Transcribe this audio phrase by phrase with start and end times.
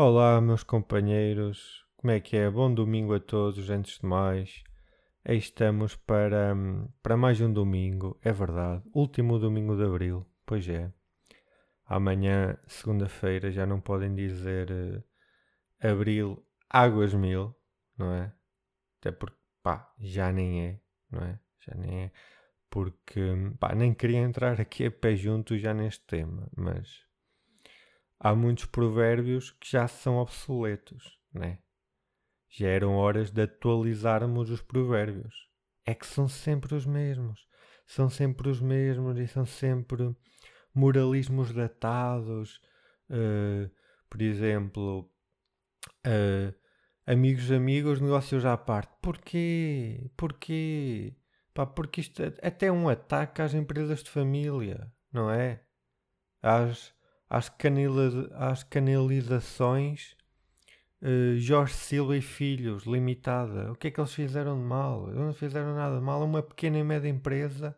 [0.00, 2.48] Olá, meus companheiros, como é que é?
[2.48, 4.62] Bom domingo a todos, antes de mais.
[5.24, 6.54] Aí estamos para,
[7.02, 10.92] para mais um domingo, é verdade, último domingo de abril, pois é.
[11.84, 15.02] Amanhã, segunda-feira, já não podem dizer uh,
[15.84, 17.52] abril águas mil,
[17.98, 18.32] não é?
[19.00, 20.80] Até porque, pá, já nem é,
[21.10, 21.40] não é?
[21.66, 22.12] Já nem é.
[22.70, 23.20] Porque,
[23.58, 27.07] pá, nem queria entrar aqui a pé junto já neste tema, mas
[28.18, 31.58] há muitos provérbios que já são obsoletos, né?
[32.50, 35.34] Já eram horas de atualizarmos os provérbios.
[35.84, 37.46] É que são sempre os mesmos.
[37.86, 40.14] São sempre os mesmos e são sempre
[40.74, 42.60] moralismos datados.
[43.10, 43.70] Uh,
[44.08, 45.10] por exemplo,
[46.06, 46.54] uh,
[47.06, 48.92] amigos, amigos, negócios à parte.
[49.00, 50.10] Porquê?
[50.16, 51.14] Porquê?
[51.54, 55.62] Pá, porque isto é até um ataque às empresas de família, não é?
[56.42, 56.94] Às,
[57.28, 60.16] às, canila, às canalizações
[61.02, 63.72] uh, Jorge Silva e Filhos, limitada.
[63.72, 65.08] O que é que eles fizeram de mal?
[65.08, 66.22] Eles não fizeram nada de mal.
[66.22, 67.76] É uma pequena e média empresa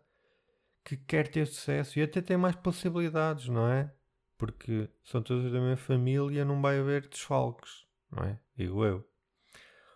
[0.85, 3.93] que quer ter sucesso e até tem mais possibilidades, não é?
[4.39, 8.39] Porque são todos da minha família, não vai haver desfalques, não é?
[8.57, 9.07] Digo eu.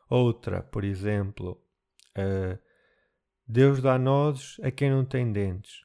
[0.08, 1.60] Outra, por exemplo,
[2.18, 2.58] uh,
[3.46, 5.84] Deus dá nozes a quem não tem dentes.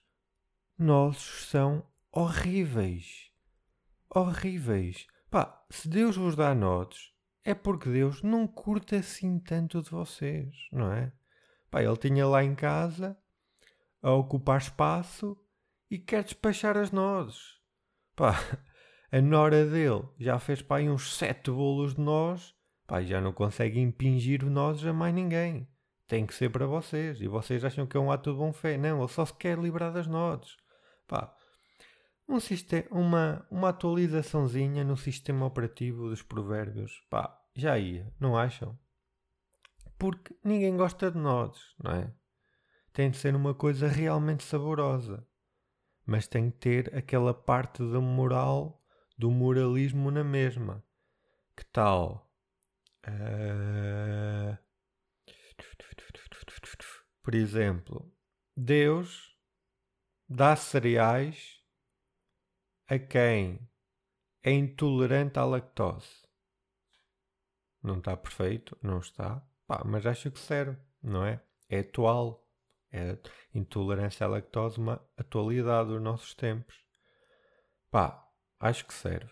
[0.78, 3.29] Nozes são horríveis.
[4.10, 5.06] Horríveis.
[5.30, 7.12] Pá, se Deus vos dá nozes,
[7.44, 11.12] é porque Deus não curta assim tanto de vocês, não é?
[11.70, 13.18] Pá, ele tinha lá em casa
[14.02, 15.38] a ocupar espaço
[15.90, 17.60] e quer despachar as nozes.
[18.16, 18.34] Pá,
[19.12, 22.56] a nora dele já fez pá, uns sete bolos de nós,
[22.88, 25.68] pá, já não consegue impingir nozes a mais ninguém.
[26.08, 27.22] Tem que ser para vocês.
[27.22, 28.78] E vocês acham que é um ato de bom fé.
[28.78, 30.58] Não, ele só se quer livrar das nozes.
[31.08, 31.32] Pá,
[32.30, 37.02] um sistema, uma, uma atualizaçãozinha no sistema operativo dos provérbios.
[37.10, 38.78] Pá, já ia, não acham?
[39.98, 42.14] Porque ninguém gosta de nozes, não é?
[42.94, 45.28] Tem de ser uma coisa realmente saborosa.
[46.06, 48.84] Mas tem que ter aquela parte da moral,
[49.18, 50.84] do moralismo na mesma.
[51.58, 52.32] Que tal?
[53.08, 54.58] Uh...
[57.22, 58.12] Por exemplo,
[58.56, 59.38] Deus
[60.28, 61.59] dá cereais
[62.90, 63.70] a quem
[64.44, 66.28] é intolerante à lactose.
[67.84, 71.42] Não está perfeito, não está, pá, mas acho que serve, não é?
[71.70, 72.46] É atual.
[72.92, 73.20] É
[73.54, 76.76] intolerância à lactose uma atualidade dos nossos tempos.
[77.92, 78.28] Pá,
[78.60, 79.32] acho que serve.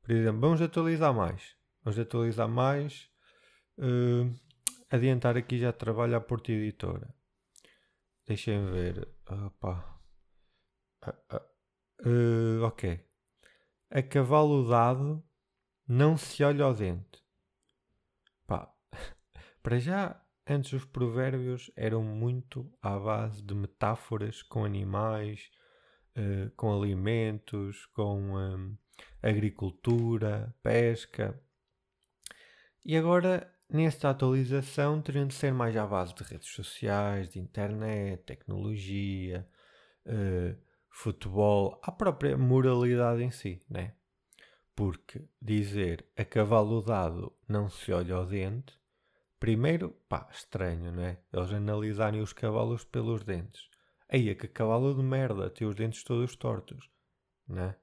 [0.00, 1.56] Por exemplo, vamos atualizar mais.
[1.82, 3.10] Vamos atualizar mais.
[3.76, 4.32] Uh,
[4.88, 7.12] adiantar aqui já trabalho à Porta Editora.
[8.28, 9.08] Deixem ver.
[9.26, 10.00] Opa.
[11.04, 11.53] Uh, uh,
[12.62, 13.00] ok.
[13.90, 15.24] A cavalo dado
[15.86, 17.22] não se olha ao dente.
[18.46, 18.72] Pá,
[19.62, 25.50] para já, antes os provérbios eram muito à base de metáforas com animais,
[26.16, 28.76] uh, com alimentos, com um,
[29.22, 31.38] agricultura, pesca.
[32.84, 38.22] E agora, nesta atualização, teriam de ser mais à base de redes sociais, de internet,
[38.24, 39.48] tecnologia,
[40.06, 40.63] uh,
[40.94, 43.94] futebol, a própria moralidade em si, né?
[44.76, 48.78] Porque dizer a cavalo dado não se olha ao dente,
[49.40, 51.18] primeiro, pá, estranho, não é?
[51.32, 53.68] Eles analisarem os cavalos pelos dentes.
[54.08, 56.88] Aí, é que cavalo de merda, tem os dentes todos tortos,
[57.46, 57.74] né?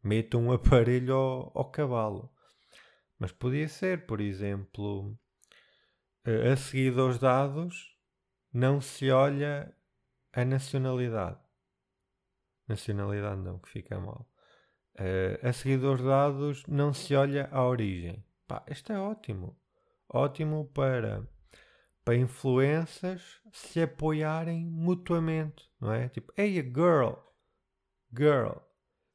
[0.00, 2.32] Metam um aparelho ao, ao cavalo.
[3.18, 5.18] Mas podia ser, por exemplo,
[6.24, 7.96] a seguir aos dados,
[8.52, 9.74] não se olha
[10.32, 11.49] a nacionalidade.
[12.70, 14.28] Nacionalidade não, que fica mal.
[14.94, 18.24] Uh, a seguir dos dados, não se olha a origem.
[18.46, 19.58] Pá, isto é ótimo.
[20.08, 21.28] Ótimo para,
[22.04, 26.08] para influências se apoiarem mutuamente, não é?
[26.08, 27.14] Tipo, hey, girl,
[28.16, 28.58] girl,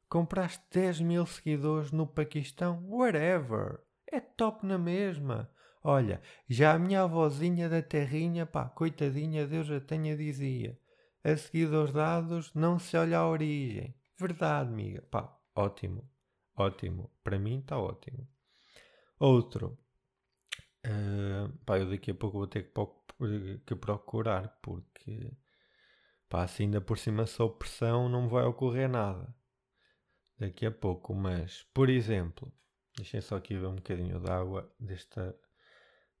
[0.08, 2.84] compraste 10 mil seguidores no Paquistão?
[2.86, 3.80] Whatever.
[4.12, 5.50] É top na mesma.
[5.82, 10.78] Olha, já a minha avózinha da terrinha, pá, coitadinha, Deus a tenha, dizia.
[11.26, 13.94] A seguir dos dados, não se olha a origem.
[14.18, 15.02] Verdade, amiga.
[15.10, 16.06] Pá, Ótimo,
[16.54, 17.10] ótimo.
[17.24, 18.28] Para mim está ótimo.
[19.18, 19.78] Outro.
[20.86, 25.32] Uh, pá, eu daqui a pouco vou ter que, que procurar porque
[26.28, 29.34] pá, se ainda por cima sou pressão não vai ocorrer nada
[30.38, 32.52] daqui a pouco, mas por exemplo,
[32.96, 35.36] deixem só aqui ver um bocadinho de água desta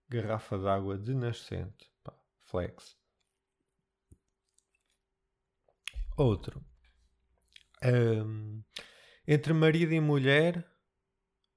[0.08, 2.96] garrafa de água de nascente, pá, flex.
[6.16, 6.64] Outro.
[7.84, 8.62] Um,
[9.26, 10.66] entre marido e mulher,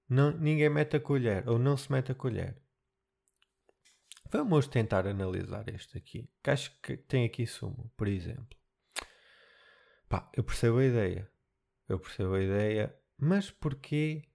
[0.08, 2.62] não, ninguém mete a colher ou não se mete a colher.
[4.32, 8.58] Vamos tentar analisar este aqui, que acho que tem aqui sumo, por exemplo.
[10.08, 11.32] Pá, eu percebo a ideia.
[11.88, 14.30] Eu percebo a ideia, mas porquê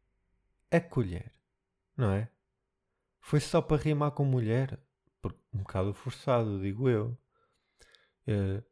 [0.71, 1.33] a colher?
[1.97, 2.31] Não é?
[3.21, 4.81] Foi só para rimar com mulher?
[5.53, 7.17] Um bocado forçado, digo eu.
[8.27, 8.63] Uh,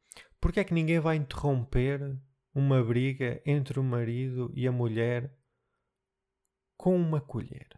[0.42, 2.18] Porquê é que ninguém vai interromper
[2.52, 5.32] uma briga entre o marido e a mulher
[6.76, 7.68] com uma colher?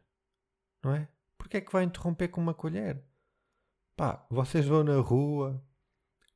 [0.82, 1.06] Não é?
[1.36, 3.04] Porquê é que vai interromper com uma colher?
[3.94, 5.62] Pá, vocês vão na rua,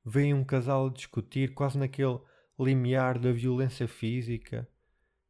[0.05, 2.21] veem um casal discutir quase naquele
[2.61, 4.69] limiar da violência física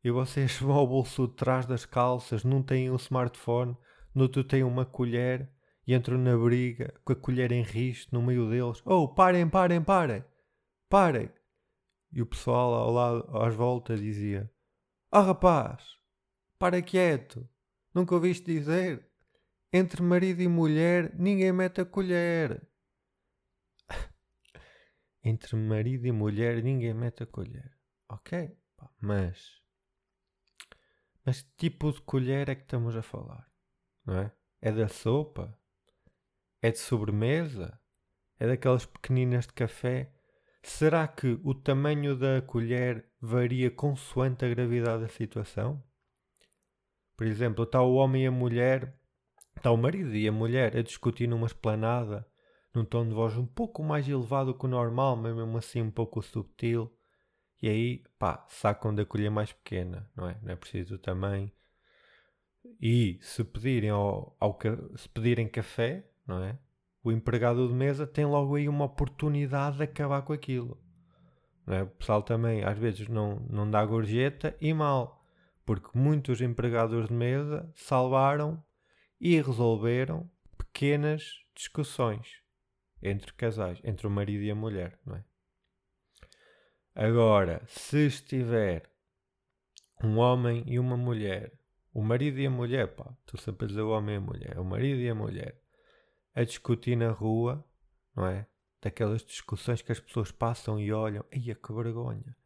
[0.02, 3.76] e vocês vão ao bolso de trás das calças, num têm um smartphone,
[4.12, 5.48] no outro têm uma colher
[5.86, 8.82] e entram na briga com a colher em risco no meio deles.
[8.84, 10.24] Oh, parem, parem, parem!
[10.88, 11.30] Parem.
[12.10, 14.50] E o pessoal ao lado, às voltas dizia:
[15.12, 15.84] Oh rapaz,
[16.58, 17.48] para quieto,
[17.94, 19.06] nunca ouviste dizer?
[19.72, 22.66] Entre marido e mulher ninguém mete a colher.
[25.22, 27.76] Entre marido e mulher ninguém mete a colher.
[28.08, 28.56] Ok,
[29.00, 29.62] mas.
[31.24, 33.46] Mas que tipo de colher é que estamos a falar?
[34.06, 34.32] Não é?
[34.62, 35.56] É da sopa?
[36.62, 37.78] É de sobremesa?
[38.40, 40.17] É daquelas pequeninas de café
[40.68, 45.82] Será que o tamanho da colher varia consoante a gravidade da situação?
[47.16, 48.94] Por exemplo, está o homem e a mulher,
[49.56, 52.24] está o marido e a mulher a discutir numa esplanada,
[52.72, 55.90] num tom de voz um pouco mais elevado que o normal, mas mesmo assim um
[55.90, 56.94] pouco subtil.
[57.62, 60.38] E aí, pá, sacam da colher mais pequena, não é?
[60.42, 61.50] Não é preciso também.
[62.80, 64.56] E se pedirem, ao, ao,
[64.96, 66.58] se pedirem café, não é?
[67.02, 70.80] O empregado de mesa tem logo aí uma oportunidade de acabar com aquilo.
[71.66, 71.82] É?
[71.82, 75.22] O pessoal também às vezes não, não dá gorjeta e mal,
[75.64, 78.62] porque muitos empregados de mesa salvaram
[79.20, 81.22] e resolveram pequenas
[81.54, 82.42] discussões
[83.02, 85.24] entre casais, entre o marido e a mulher, não é?
[86.94, 88.90] Agora, se estiver
[90.02, 91.52] um homem e uma mulher,
[91.92, 94.58] o marido e a mulher, pá, estou sempre a dizer o homem e a mulher,
[94.58, 95.60] o marido e a mulher,
[96.38, 97.64] a discutir na rua,
[98.14, 98.46] não é?
[98.80, 102.36] Daquelas discussões que as pessoas passam e olham, eia que vergonha.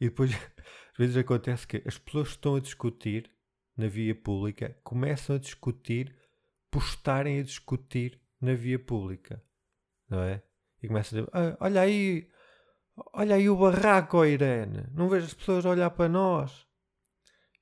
[0.00, 0.30] E depois,
[0.92, 3.30] às vezes acontece que as pessoas estão a discutir
[3.76, 6.16] na via pública, começam a discutir
[6.70, 9.42] por estarem a discutir na via pública,
[10.08, 10.42] não é?
[10.82, 12.30] E começam a dizer, ah, olha aí,
[13.12, 16.66] olha aí o barraco, Irene, não vejo as pessoas olhar para nós.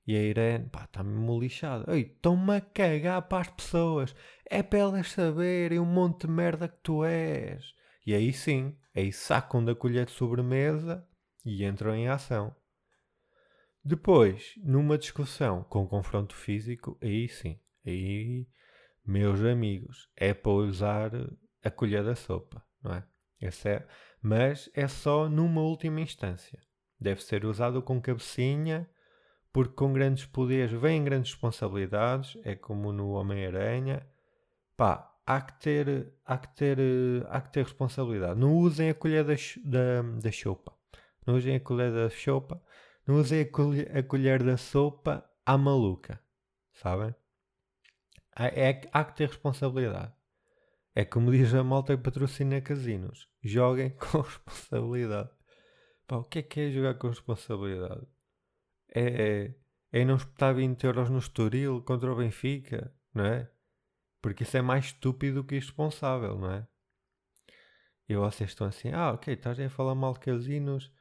[0.07, 1.93] E a Irene, pá, está mesmo lixada.
[1.93, 4.15] Ei, estão-me a cagar para as pessoas.
[4.49, 7.73] É para elas saberem o monte de merda que tu és.
[8.05, 11.07] E aí sim, aí sacam da colher de sobremesa
[11.43, 12.55] e entram em ação.
[13.83, 18.47] Depois, numa discussão com confronto físico, aí sim, aí,
[19.05, 21.11] meus amigos, é para usar
[21.63, 23.03] a colher da sopa, não é?
[23.39, 23.87] Esse é
[24.27, 26.59] mas é só numa última instância.
[26.99, 28.89] Deve ser usado com cabecinha
[29.53, 34.03] porque com grandes poderes vêm grandes responsabilidades, é como no Homem-Aranha.
[34.77, 36.77] Pá, há que ter, há que ter,
[37.29, 38.39] há que ter responsabilidade.
[38.39, 39.33] Não usem a colher da,
[39.63, 40.73] da, da sopa.
[41.25, 42.61] Não usem a colher da sopa.
[43.07, 46.19] Não usem a colher, a colher da sopa à maluca.
[46.73, 47.15] Sabem?
[48.35, 50.13] Há, é, há que ter responsabilidade.
[50.93, 53.29] É como diz a malta que patrocina casinos.
[53.43, 55.29] Joguem com responsabilidade.
[56.07, 58.05] Pá, o que é que é jogar com responsabilidade?
[58.95, 59.53] é,
[59.91, 63.49] é não espetar 20 euros no Estoril contra o Benfica, não é?
[64.25, 66.67] Porque isso é mais estúpido que irresponsável, não é?
[68.09, 70.91] E vocês estão assim, ah, ok, estás a falar mal de casinos,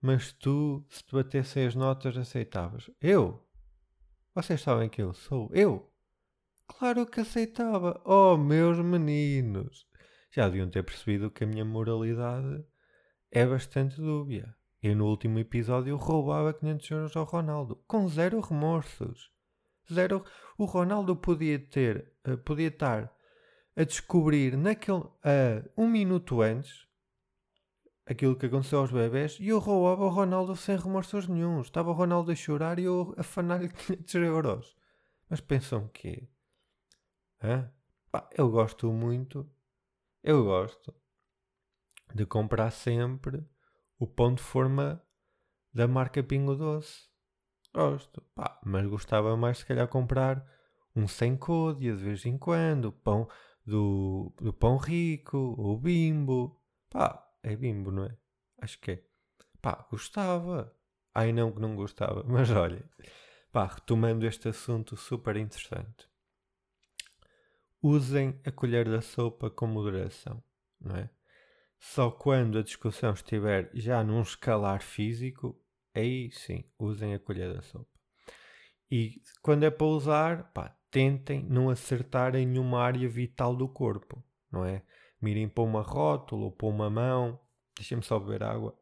[0.00, 2.88] mas tu, se te batessem as notas, aceitavas.
[3.00, 3.44] Eu?
[4.32, 5.50] Vocês sabem que eu sou?
[5.52, 5.92] Eu?
[6.68, 8.00] Claro que aceitava.
[8.04, 9.84] Oh, meus meninos!
[10.30, 12.64] Já deviam ter percebido que a minha moralidade
[13.32, 14.54] é bastante dúbia.
[14.80, 19.32] Eu no último episódio roubava 500 euros ao Ronaldo, com zero remorsos.
[19.92, 20.24] Zero.
[20.58, 23.12] O Ronaldo podia ter, uh, podia estar
[23.76, 26.86] a descobrir naquele, uh, um minuto antes
[28.06, 31.60] aquilo que aconteceu aos bebés e eu roubava o Ronaldo sem remorsos nenhum.
[31.60, 34.76] Estava o Ronaldo a chorar e eu a fanar-lhe 500 euros.
[35.28, 36.28] Mas pensam que
[37.42, 37.72] Hã?
[38.12, 39.50] Pá, eu gosto muito,
[40.22, 40.94] eu gosto
[42.14, 43.42] de comprar sempre
[43.98, 45.02] o pão de forma
[45.72, 47.08] da marca Pingo Doce.
[47.72, 48.22] Gosto.
[48.34, 50.44] Pá, mas gostava mais se calhar comprar
[50.94, 53.28] um sem códia de vez em quando, pão
[53.64, 56.60] do, do pão rico, o bimbo.
[56.88, 58.16] Pá, é bimbo, não é?
[58.60, 59.04] Acho que é.
[59.62, 60.74] Pá, gostava.
[61.14, 62.84] Ai não que não gostava, mas olha.
[63.52, 66.08] Pá, retomando este assunto super interessante.
[67.82, 70.42] Usem a colher da sopa com moderação,
[70.80, 71.10] não é?
[71.78, 75.59] Só quando a discussão estiver já num escalar físico,
[75.94, 77.88] aí sim, usem a colher da sopa.
[78.90, 84.22] E quando é para usar, pá, tentem não acertar em nenhuma área vital do corpo,
[84.50, 84.82] não é?
[85.20, 87.40] Mirem para uma rótula ou para uma mão.
[87.76, 88.76] Deixem-me só beber água.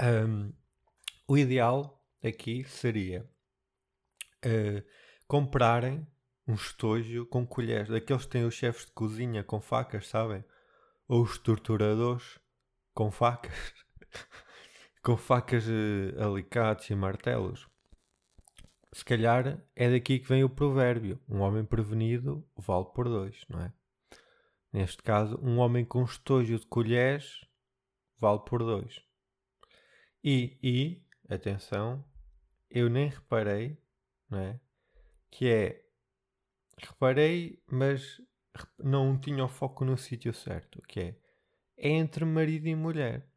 [0.00, 0.52] Um,
[1.26, 3.28] o ideal aqui seria
[4.44, 4.82] uh,
[5.26, 6.06] comprarem
[6.46, 10.44] um estojo com colheres, daqueles que têm os chefes de cozinha com facas, sabem?
[11.08, 12.38] Ou os torturadores
[12.94, 13.74] com facas,
[15.02, 17.68] com facas, uh, alicates e martelos.
[18.92, 23.60] Se calhar é daqui que vem o provérbio: um homem prevenido vale por dois, não
[23.60, 23.72] é?
[24.72, 27.46] Neste caso, um homem com estojo de colheres
[28.18, 29.00] vale por dois.
[30.24, 32.04] E, e, atenção,
[32.70, 33.78] eu nem reparei,
[34.28, 34.60] não é?
[35.30, 35.86] Que é
[36.78, 38.20] reparei, mas
[38.78, 41.16] não tinha o foco no sítio certo, que é,
[41.76, 43.28] é entre marido e mulher.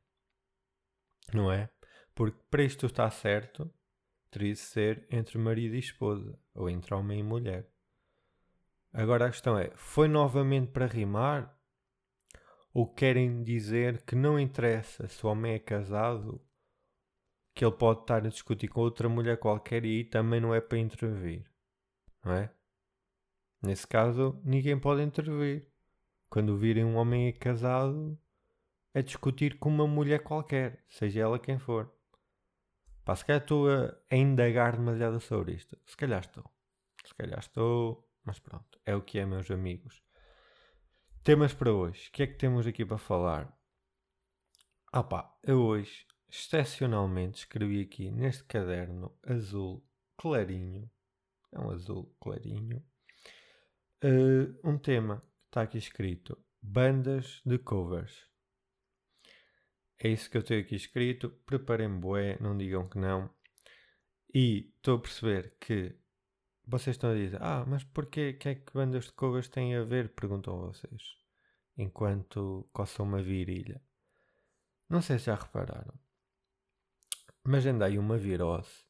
[1.33, 1.69] Não é?
[2.13, 3.71] Porque para isto estar certo,
[4.29, 7.69] teria de ser entre marido e esposa, ou entre homem e mulher.
[8.91, 11.55] Agora a questão é, foi novamente para rimar?
[12.73, 16.41] Ou querem dizer que não interessa se o homem é casado,
[17.53, 20.61] que ele pode estar a discutir com outra mulher qualquer e aí também não é
[20.61, 21.45] para intervir,
[22.23, 22.53] não é?
[23.61, 25.67] Nesse caso, ninguém pode intervir.
[26.29, 28.17] Quando virem um homem casado,
[28.93, 31.91] é discutir com uma mulher qualquer, seja ela quem for.
[33.03, 35.77] Pá, se calhar estou a, a indagar demasiado sobre isto.
[35.85, 36.43] Se calhar estou.
[37.03, 38.07] Se calhar estou.
[38.23, 40.03] Mas pronto, é o que é, meus amigos.
[41.23, 42.09] Temas para hoje.
[42.09, 43.57] O que é que temos aqui para falar?
[44.91, 49.83] Ah pá, eu hoje, excepcionalmente, escrevi aqui neste caderno azul
[50.17, 50.89] clarinho.
[51.51, 52.83] É um azul clarinho.
[54.01, 58.29] Uh, um tema está aqui escrito: bandas de covers.
[60.01, 61.29] É isso que eu tenho aqui escrito.
[61.45, 63.29] Preparem-me, bué, não digam que não.
[64.33, 65.95] E estou a perceber que
[66.65, 69.83] vocês estão a dizer: Ah, mas porquê que é que bandas de covers têm a
[69.83, 70.15] ver?
[70.15, 71.01] Perguntam vocês,
[71.77, 73.81] enquanto coçam uma virilha.
[74.87, 75.99] Não sei se já repararam,
[77.43, 78.88] mas andei uma virose que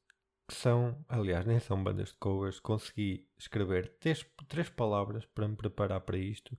[0.53, 6.01] são, aliás, nem são bandas de covers, consegui escrever três, três palavras para me preparar
[6.01, 6.58] para isto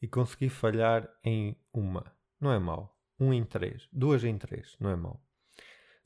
[0.00, 2.14] e consegui falhar em uma.
[2.40, 2.98] Não é mau.
[3.18, 3.88] Um em três.
[3.92, 4.76] Duas em três.
[4.80, 5.22] Não é mau.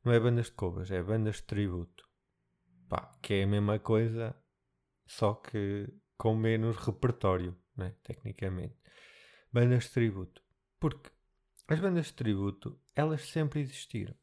[0.05, 2.09] Não é bandas de covers, é bandas de tributo.
[2.89, 4.37] Pá, que é a mesma coisa,
[5.07, 7.95] só que com menos repertório, né?
[8.03, 8.77] tecnicamente.
[9.53, 10.43] Bandas de tributo.
[10.79, 11.11] Porque
[11.69, 14.15] as bandas de tributo, elas sempre existiram.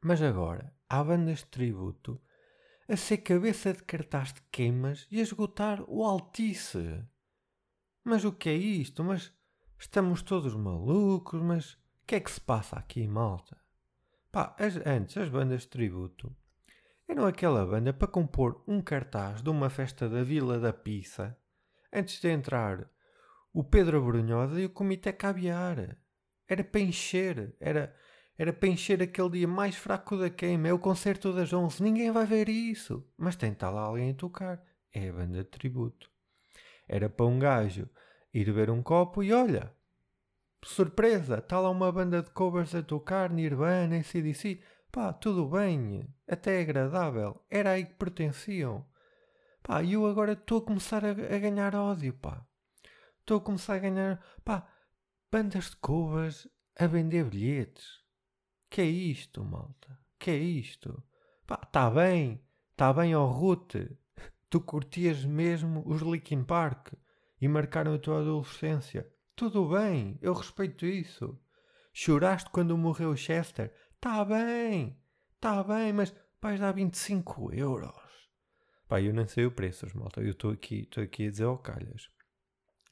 [0.00, 2.20] Mas agora há bandas de tributo
[2.86, 7.02] a ser cabeça de cartaz de queimas e a esgotar o Altice.
[8.04, 9.02] Mas o que é isto?
[9.02, 9.32] Mas
[9.78, 11.40] estamos todos malucos?
[11.40, 13.56] Mas o que é que se passa aqui, malta?
[14.30, 16.36] Pá, as, antes as bandas de tributo
[17.08, 21.38] eram aquela banda para compor um cartaz de uma festa da Vila da Pizza
[21.90, 22.86] antes de entrar
[23.50, 25.96] o Pedro Brunhosa e o Comitê Caviar.
[26.46, 27.96] Era para encher, era
[28.38, 30.68] era para encher aquele dia mais fraco da queima.
[30.68, 31.82] É o concerto das 11.
[31.82, 33.06] Ninguém vai ver isso.
[33.16, 34.62] Mas tem tal alguém a tocar.
[34.92, 36.10] É a banda de tributo.
[36.88, 37.88] Era para um gajo
[38.32, 39.72] ir ver um copo e olha,
[40.64, 44.60] surpresa, está lá uma banda de covers a tocar, Nirvana, ACDC.
[44.90, 47.42] Pá, tudo bem, até é agradável.
[47.50, 48.86] Era aí que pertenciam.
[49.62, 52.44] Pá, eu agora estou a começar a, a ganhar ódio, pá.
[53.20, 54.68] Estou a começar a ganhar, pá,
[55.30, 58.01] bandas de covers a vender bilhetes.
[58.72, 59.98] Que é isto, malta?
[60.18, 61.04] Que é isto?
[61.46, 62.42] Pá, tá bem,
[62.74, 63.74] tá bem, ó oh Ruth.
[64.48, 66.94] Tu curtias mesmo os Linkin Park
[67.38, 69.06] e marcaram a tua adolescência.
[69.36, 71.38] Tudo bem, eu respeito isso.
[71.92, 73.74] Choraste quando morreu Chester?
[74.00, 74.98] Tá bem,
[75.38, 78.30] tá bem, mas vais dar 25 euros.
[78.88, 80.22] Pá, eu nem sei o preço, malta.
[80.22, 82.08] Eu estou aqui, estou aqui a dizer ao calhas.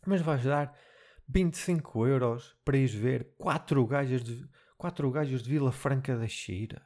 [0.06, 0.78] Mas vais dar
[1.26, 4.46] 25 euros para ir ver quatro gajas de
[4.80, 6.80] Quatro gajos de Vila Franca da Xira.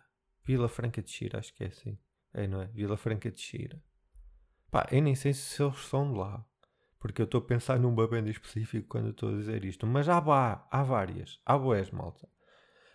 [0.45, 1.97] Vila Franca de Xira, acho que é assim.
[2.33, 2.67] É, não é?
[2.67, 3.81] Vila Franca de Xira.
[4.69, 6.45] Pá, eu nem sei se eles são de lá.
[6.99, 9.87] Porque eu estou a pensar num banda específico quando estou a dizer isto.
[9.87, 11.41] Mas há, há, várias.
[11.47, 12.29] Há boés, malta.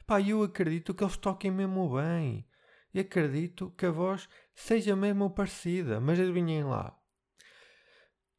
[0.06, 2.46] Pá, eu acredito que eles toquem mesmo bem.
[2.94, 6.02] E acredito que a voz seja mesmo parecida.
[6.02, 6.94] Mas adivinhem lá.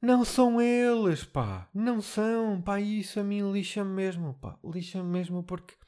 [0.02, 1.70] Não são eles, pá.
[1.72, 2.60] Não são.
[2.60, 4.58] Pá, isso a mim lixa-me mesmo, pá.
[4.62, 5.79] Lixa-me mesmo porque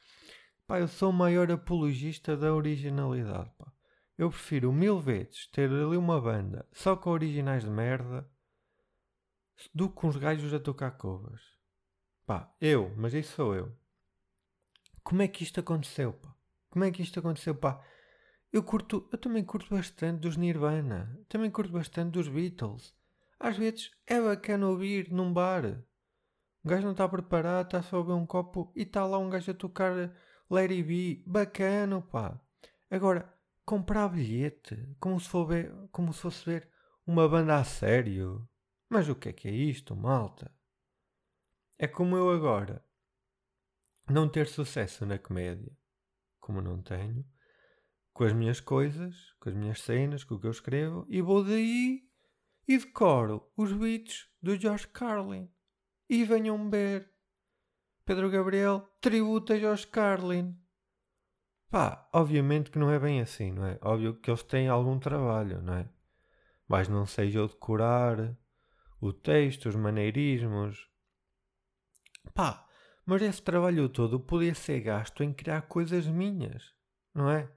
[0.65, 3.71] Pá, eu sou o maior apologista da originalidade, pá.
[4.17, 8.29] Eu prefiro mil vezes ter ali uma banda só com originais de merda
[9.73, 11.41] do que uns gajos a tocar covas.
[12.25, 13.75] Pá, eu, mas isso sou eu.
[15.03, 16.33] Como é que isto aconteceu, pá?
[16.69, 17.83] Como é que isto aconteceu, pá?
[18.51, 22.95] Eu curto, eu também curto bastante dos Nirvana, também curto bastante dos Beatles.
[23.39, 25.65] Às vezes é bacana ouvir num bar.
[26.63, 29.29] Um gajo não está preparado, está só a beber um copo e está lá um
[29.29, 30.15] gajo a tocar
[30.53, 31.23] Larry B.
[31.25, 32.39] Bacana, pá.
[32.91, 33.33] Agora,
[33.65, 36.69] comprar bilhete como se, for ver, como se fosse ver
[37.07, 38.47] uma banda a sério.
[38.87, 40.51] Mas o que é que é isto, malta?
[41.79, 42.85] É como eu agora
[44.07, 45.75] não ter sucesso na comédia,
[46.39, 47.25] como não tenho,
[48.13, 51.43] com as minhas coisas, com as minhas cenas, com o que eu escrevo, e vou
[51.43, 52.07] daí
[52.67, 55.49] e decoro os beats do George Carlin.
[56.07, 57.11] E venham ver.
[58.05, 60.57] Pedro Gabriel tributa George Carlin.
[61.69, 63.79] Pá, obviamente que não é bem assim, não é?
[63.81, 65.89] Óbvio que eles têm algum trabalho, não é?
[66.67, 68.37] Mas não seja eu decorar
[68.99, 70.89] o texto, os maneirismos.
[72.33, 72.67] Pá,
[73.05, 76.75] mas esse trabalho todo podia ser gasto em criar coisas minhas,
[77.15, 77.49] não é?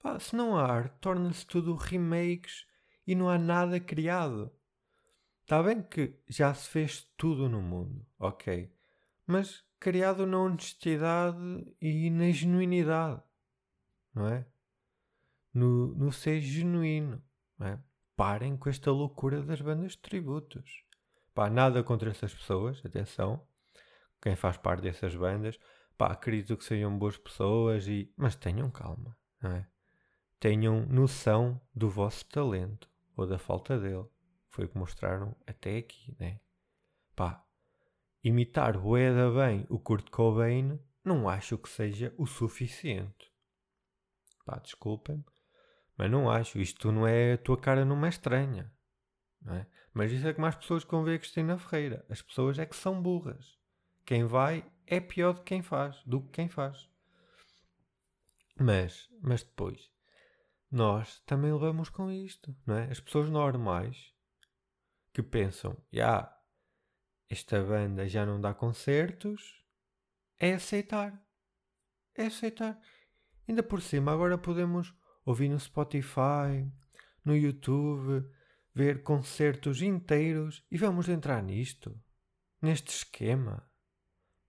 [0.00, 2.64] Pá, se não há arte, torna-se tudo remakes
[3.04, 4.52] e não há nada criado.
[5.42, 8.72] Está bem que já se fez tudo no mundo, ok?
[9.26, 13.22] Mas criado na honestidade e na genuinidade
[14.14, 14.46] não é?
[15.52, 17.22] No, no ser genuíno,
[17.58, 17.82] não é?
[18.16, 20.84] Parem com esta loucura das bandas de tributos.
[21.34, 23.46] Pá, nada contra essas pessoas, atenção.
[24.20, 25.58] Quem faz parte dessas bandas,
[25.96, 28.12] pá, acredito que sejam boas pessoas e...
[28.16, 29.66] Mas tenham calma, não é?
[30.38, 34.06] Tenham noção do vosso talento ou da falta dele.
[34.50, 36.40] Foi o que mostraram até aqui, né?
[37.16, 37.44] Pá,
[38.22, 43.32] imitar o Eda bem o Kurt Cobain não acho que seja o suficiente.
[44.44, 45.24] Pá, desculpem,
[45.96, 46.58] mas não acho.
[46.58, 47.34] Isto não é.
[47.34, 48.72] A tua cara é estranha.
[49.40, 49.66] Não é?
[49.92, 52.04] Mas isso é que mais pessoas que vão ver a Cristina Ferreira.
[52.08, 53.58] As pessoas é que são burras.
[54.04, 56.88] Quem vai é pior do que quem faz, do que quem faz.
[58.58, 59.90] Mas, mas depois,
[60.70, 62.90] nós também levamos com isto, não é?
[62.90, 64.12] As pessoas normais
[65.12, 66.34] que pensam, já,
[67.30, 69.64] esta banda já não dá concertos,
[70.36, 71.24] é aceitar.
[72.12, 72.76] É aceitar.
[73.48, 74.92] Ainda por cima, agora podemos
[75.24, 76.68] ouvir no Spotify,
[77.24, 78.28] no YouTube,
[78.74, 81.96] ver concertos inteiros e vamos entrar nisto,
[82.60, 83.64] neste esquema.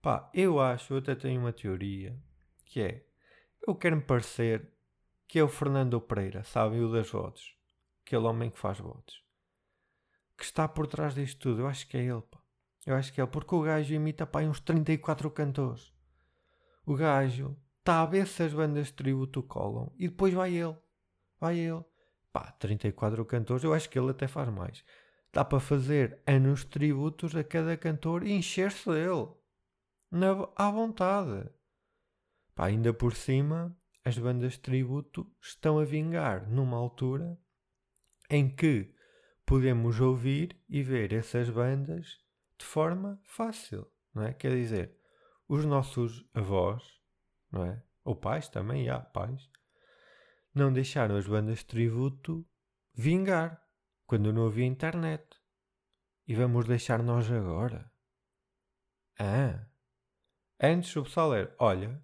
[0.01, 2.19] Pá, eu acho, eu até tenho uma teoria,
[2.65, 3.05] que é,
[3.67, 4.73] eu quero-me parecer
[5.27, 7.55] que é o Fernando Pereira, sabe, o das votos,
[8.03, 9.23] aquele homem que faz votos,
[10.35, 12.40] que está por trás disto tudo, eu acho que é ele, pá.
[12.85, 15.93] Eu acho que é porque o gajo imita, pá, uns 34 cantores.
[16.85, 20.75] O gajo está a ver se as bandas de tributo colam e depois vai ele.
[21.39, 21.83] Vai ele.
[22.33, 24.83] Pá, 34 cantores, eu acho que ele até faz mais.
[25.31, 29.29] Dá para fazer anos tributos a cada cantor e encher-se dele.
[30.09, 31.49] Na, à vontade.
[32.55, 37.37] Pá, ainda por cima, as bandas de tributo estão a vingar numa altura
[38.29, 38.93] em que
[39.45, 42.20] podemos ouvir e ver essas bandas
[42.61, 44.33] de forma fácil, não é?
[44.33, 44.97] Quer dizer,
[45.47, 47.01] os nossos avós
[47.51, 47.83] não é?
[48.03, 49.49] Ou pais também, há pais.
[50.53, 52.47] Não deixaram as bandas de tributo
[52.93, 53.61] vingar
[54.05, 55.23] quando não havia internet.
[56.27, 57.91] E vamos deixar nós agora?
[59.19, 59.67] Ah!
[60.59, 62.03] Antes o pessoal era, olha,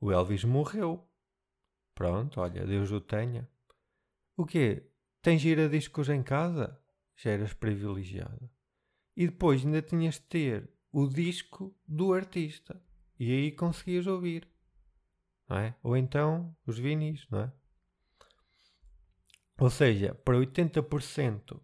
[0.00, 1.06] o Elvis morreu.
[1.94, 3.48] Pronto, olha, Deus o tenha.
[4.36, 4.90] O quê?
[5.20, 6.80] Tens discos em casa?
[7.16, 8.48] Já eras privilegiado.
[9.18, 12.80] E depois ainda tinhas de ter o disco do artista.
[13.18, 14.48] E aí conseguias ouvir.
[15.48, 15.74] Não é?
[15.82, 17.52] Ou então os vinis, não é?
[19.58, 21.60] Ou seja, para 80%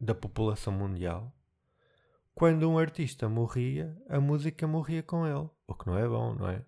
[0.00, 1.32] da população mundial,
[2.34, 5.48] quando um artista morria, a música morria com ele.
[5.64, 6.66] O que não é bom, não é?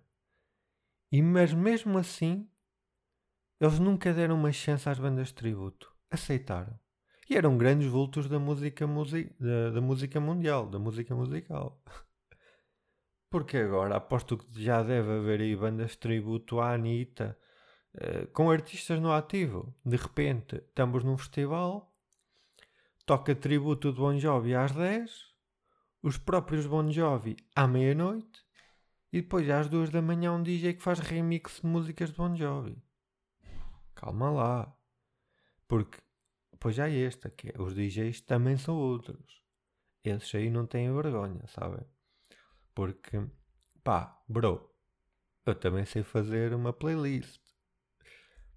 [1.11, 2.49] E mas mesmo assim,
[3.59, 5.93] eles nunca deram uma chance às bandas de tributo.
[6.09, 6.79] Aceitaram.
[7.29, 8.87] E eram grandes vultos da música,
[9.39, 11.79] da, da música mundial, da música musical.
[13.29, 17.37] Porque agora aposto que já deve haver aí bandas de tributo à Anitta
[17.93, 19.75] uh, com artistas no ativo.
[19.85, 21.95] De repente estamos num festival,
[23.05, 25.11] toca tributo de Bon Jovi às 10,
[26.01, 28.43] os próprios Bon Jovi à meia-noite
[29.13, 32.35] e depois às 2 da manhã um DJ que faz remix de músicas de Bon
[32.35, 32.81] Jovi.
[33.93, 34.75] Calma lá.
[35.67, 35.99] Porque
[36.59, 39.41] depois já é esta, que é, os DJs também são outros.
[40.03, 41.85] Esses aí não têm vergonha, sabem?
[42.75, 43.17] Porque,
[43.81, 44.69] pá, bro,
[45.45, 47.39] eu também sei fazer uma playlist.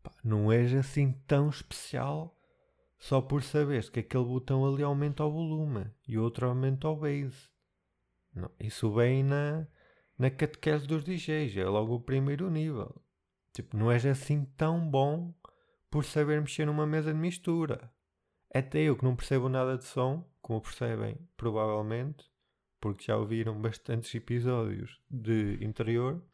[0.02, 2.36] Pá, não és assim tão especial
[2.98, 6.96] só por saberes que aquele botão ali aumenta o volume e o outro aumenta o
[6.96, 7.48] bass.
[8.34, 9.64] Não, isso vem na,
[10.18, 13.00] na catequese dos DJs, é logo o primeiro nível.
[13.52, 15.32] Tipo, não és assim tão bom
[15.92, 17.92] por saber mexer numa mesa de mistura.
[18.52, 22.24] Até eu que não percebo nada de som, como percebem provavelmente,
[22.80, 26.24] porque já ouviram bastantes episódios de interior,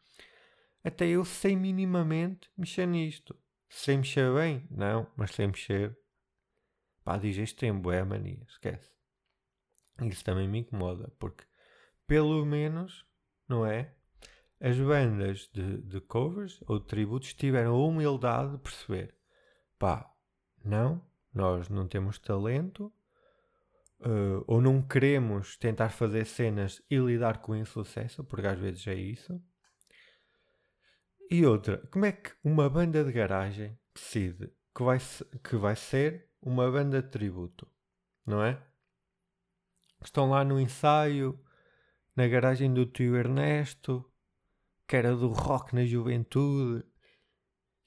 [0.81, 3.35] até eu sei minimamente mexer nisto.
[3.67, 4.65] Sei mexer bem?
[4.71, 5.99] Não, mas sei mexer.
[7.03, 8.89] Pá, DJs têm boa mania, esquece.
[10.03, 11.43] Isso também me incomoda, porque
[12.07, 13.05] pelo menos,
[13.45, 13.93] não é?
[14.61, 19.18] As bandas de, de covers ou de tributos tiveram a humildade de perceber:
[19.79, 20.13] pá,
[20.63, 21.01] não,
[21.33, 22.93] nós não temos talento,
[24.01, 28.93] uh, ou não queremos tentar fazer cenas e lidar com insucesso, porque às vezes é
[28.93, 29.41] isso.
[31.31, 34.97] E outra, como é que uma banda de garagem decide que vai,
[35.43, 37.67] que vai ser uma banda de tributo?
[38.25, 38.61] Não é?
[40.03, 41.39] Estão lá no ensaio,
[42.15, 44.05] na garagem do tio Ernesto,
[44.87, 46.83] que era do rock na juventude.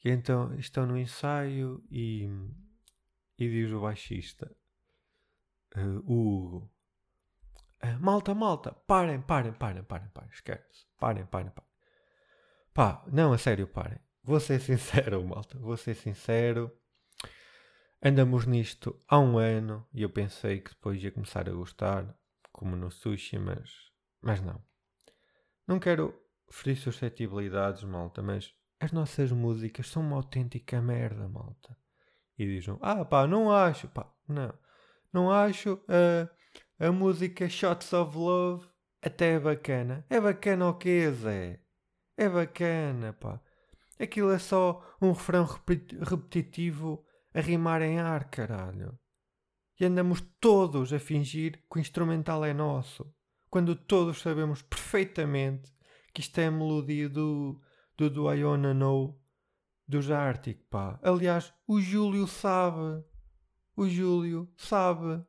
[0.05, 2.29] E então estão no ensaio e,
[3.39, 4.55] e diz o baixista,
[5.77, 6.71] uh, Hugo,
[7.85, 11.71] uh, malta, malta, parem, parem, parem, parem, parem, esquece, parem, parem, parem.
[12.75, 14.01] Pá, não, a sério, parem.
[14.25, 16.77] Vou ser sincero, malta, vou ser sincero.
[18.05, 22.19] Andamos nisto há um ano e eu pensei que depois ia começar a gostar,
[22.51, 24.63] como no sushi, mas mas não.
[25.67, 26.15] Não quero
[26.49, 31.77] ferir suscetibilidades, malta, mas as nossas músicas são uma autêntica merda, malta.
[32.37, 34.53] E dizem, ah pá, não acho, pá, não.
[35.13, 36.29] Não acho uh,
[36.81, 38.67] a música Shots of Love
[39.01, 40.05] até é bacana.
[40.11, 41.61] É bacana o quê, Zé?
[42.17, 43.41] É bacana, pá.
[44.01, 45.49] Aquilo é só um refrão
[46.01, 48.99] repetitivo a rimar em ar, caralho.
[49.79, 53.15] E andamos todos a fingir que o instrumental é nosso
[53.49, 55.73] quando todos sabemos perfeitamente
[56.13, 57.61] que isto é a melodia do,
[58.09, 59.21] do Do I Wanna Know
[59.87, 60.99] dos Arctic, pá.
[61.03, 63.05] Aliás, o Júlio sabe.
[63.77, 65.25] O Júlio sabe.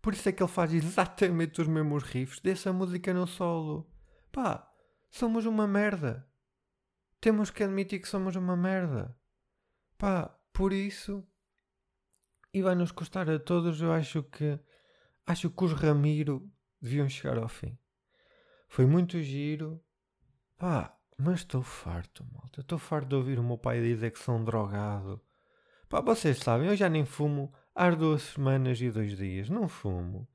[0.00, 3.90] Por isso é que ele faz exatamente os mesmos riffs dessa música no solo.
[4.32, 4.68] Pá,
[5.10, 6.28] somos uma merda.
[7.20, 9.16] Temos que admitir que somos uma merda.
[9.98, 11.26] Pá, por isso.
[12.52, 14.58] E vai nos custar a todos, eu acho que.
[15.26, 16.48] Acho que os Ramiro
[16.80, 17.76] deviam chegar ao fim.
[18.68, 19.82] Foi muito giro.
[20.56, 22.60] Pá, mas estou farto, malta.
[22.60, 25.20] Estou farto de ouvir o meu pai dizer que sou um drogado.
[25.88, 29.48] Pá, vocês sabem, eu já nem fumo há duas semanas e dois dias.
[29.48, 30.28] Não fumo.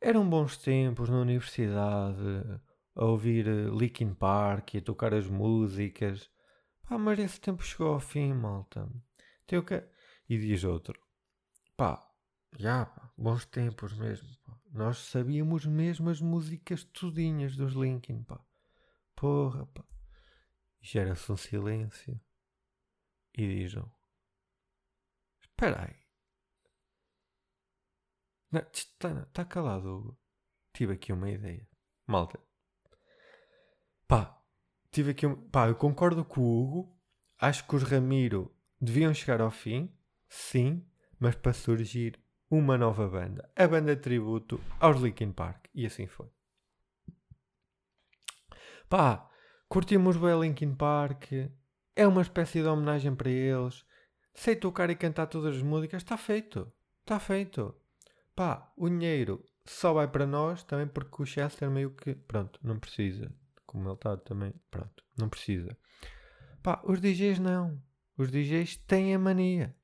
[0.00, 2.60] Eram bons tempos na universidade,
[2.94, 6.30] a ouvir eh, Linkin Park e a tocar as músicas.
[6.88, 8.88] Pá, mas esse tempo chegou ao fim, malta.
[9.46, 9.82] Tenho que...
[10.28, 11.00] E diz outro.
[11.76, 12.06] Pá,
[12.56, 14.28] já, pá, bons tempos mesmo.
[14.44, 14.58] Pá.
[14.72, 18.40] Nós sabíamos mesmo as músicas tudinhas dos Linkin, pá.
[19.18, 19.84] Porra, pá.
[20.80, 22.20] Gera-se um silêncio.
[23.36, 23.84] E dizem:
[25.40, 25.96] Espera aí.
[28.72, 30.20] Está tá calado, Hugo.
[30.72, 31.68] Tive aqui uma ideia.
[32.06, 32.38] Malta.
[34.06, 34.40] Pá,
[34.92, 35.48] tive aqui um.
[35.50, 36.96] Pá, eu concordo com o Hugo.
[37.40, 39.92] Acho que os Ramiro deviam chegar ao fim.
[40.28, 40.88] Sim.
[41.18, 45.66] Mas para surgir uma nova banda, a banda tributo aos Linkin Park.
[45.74, 46.30] E assim foi.
[48.88, 49.28] Pá,
[49.68, 51.32] curtimos bem Linkin Park,
[51.94, 53.84] é uma espécie de homenagem para eles.
[54.34, 56.72] Sei tocar e cantar todas as músicas, está feito.
[57.00, 57.74] Está feito.
[58.34, 62.78] Pá, o dinheiro só vai para nós também porque o Chester meio que, pronto, não
[62.78, 63.30] precisa.
[63.66, 65.76] Como ele está também, pronto, não precisa.
[66.62, 67.78] Pá, os DJs não.
[68.16, 69.76] Os DJs têm a mania.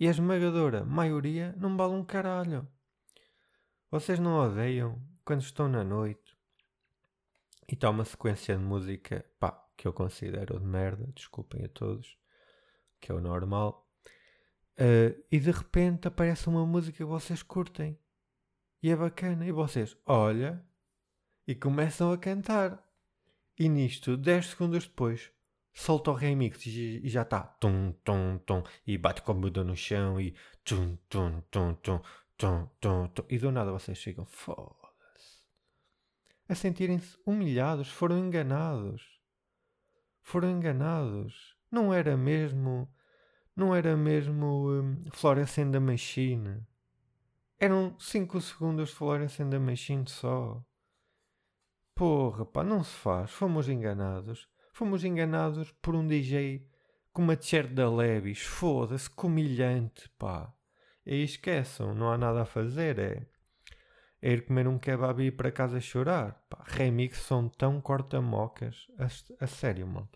[0.00, 2.66] E a esmagadora maioria não vale um caralho.
[3.92, 6.27] Vocês não odeiam quando estão na noite
[7.68, 12.18] e está uma sequência de música pá, que eu considero de merda, desculpem a todos,
[13.00, 13.86] que é o normal,
[14.80, 17.98] uh, e de repente aparece uma música que vocês curtem.
[18.82, 20.64] E é bacana, e vocês olha
[21.46, 22.84] e começam a cantar.
[23.58, 25.32] E nisto, 10 segundos depois,
[25.74, 29.76] solta o remix e já está tum, tum, tum, e bate com a muda no
[29.76, 32.00] chão e tum, tum, tum, tum,
[32.36, 34.87] tum, tum, tum, e do nada vocês chegam, foda-se,
[36.48, 39.02] a sentirem-se humilhados, foram enganados,
[40.22, 42.88] foram enganados, não era mesmo,
[43.54, 46.66] não era mesmo um, Florescendo a Machine,
[47.58, 50.64] eram 5 segundos de Florescendo a Machine só.
[51.94, 56.64] Porra, pá, não se faz, fomos enganados Fomos enganados por um DJ
[57.12, 58.42] com uma t-shirt da Levis.
[58.42, 60.54] Foda-se, comilhante, pá.
[61.04, 63.26] E esqueçam, não há nada a fazer, é,
[64.20, 66.44] é ir comer um kebab e ir para casa chorar.
[66.48, 70.08] Pá, remix são tão corta-mocas, a, a sério, mano.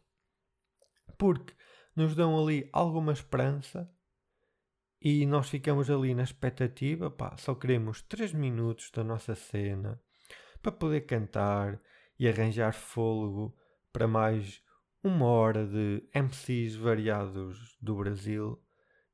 [1.17, 1.55] Porque
[1.95, 3.91] nos dão ali alguma esperança
[5.01, 10.01] e nós ficamos ali na expectativa, pá, só queremos 3 minutos da nossa cena
[10.63, 11.81] para poder cantar
[12.19, 13.55] e arranjar fôlego
[13.93, 14.63] para mais
[15.03, 18.63] uma hora de MCs variados do Brasil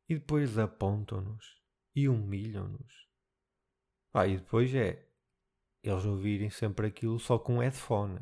[0.07, 1.59] e depois apontam-nos
[1.96, 3.08] e humilham-nos.
[4.12, 5.07] Ah, e depois é
[5.83, 8.21] eles ouvirem sempre aquilo só com headphone.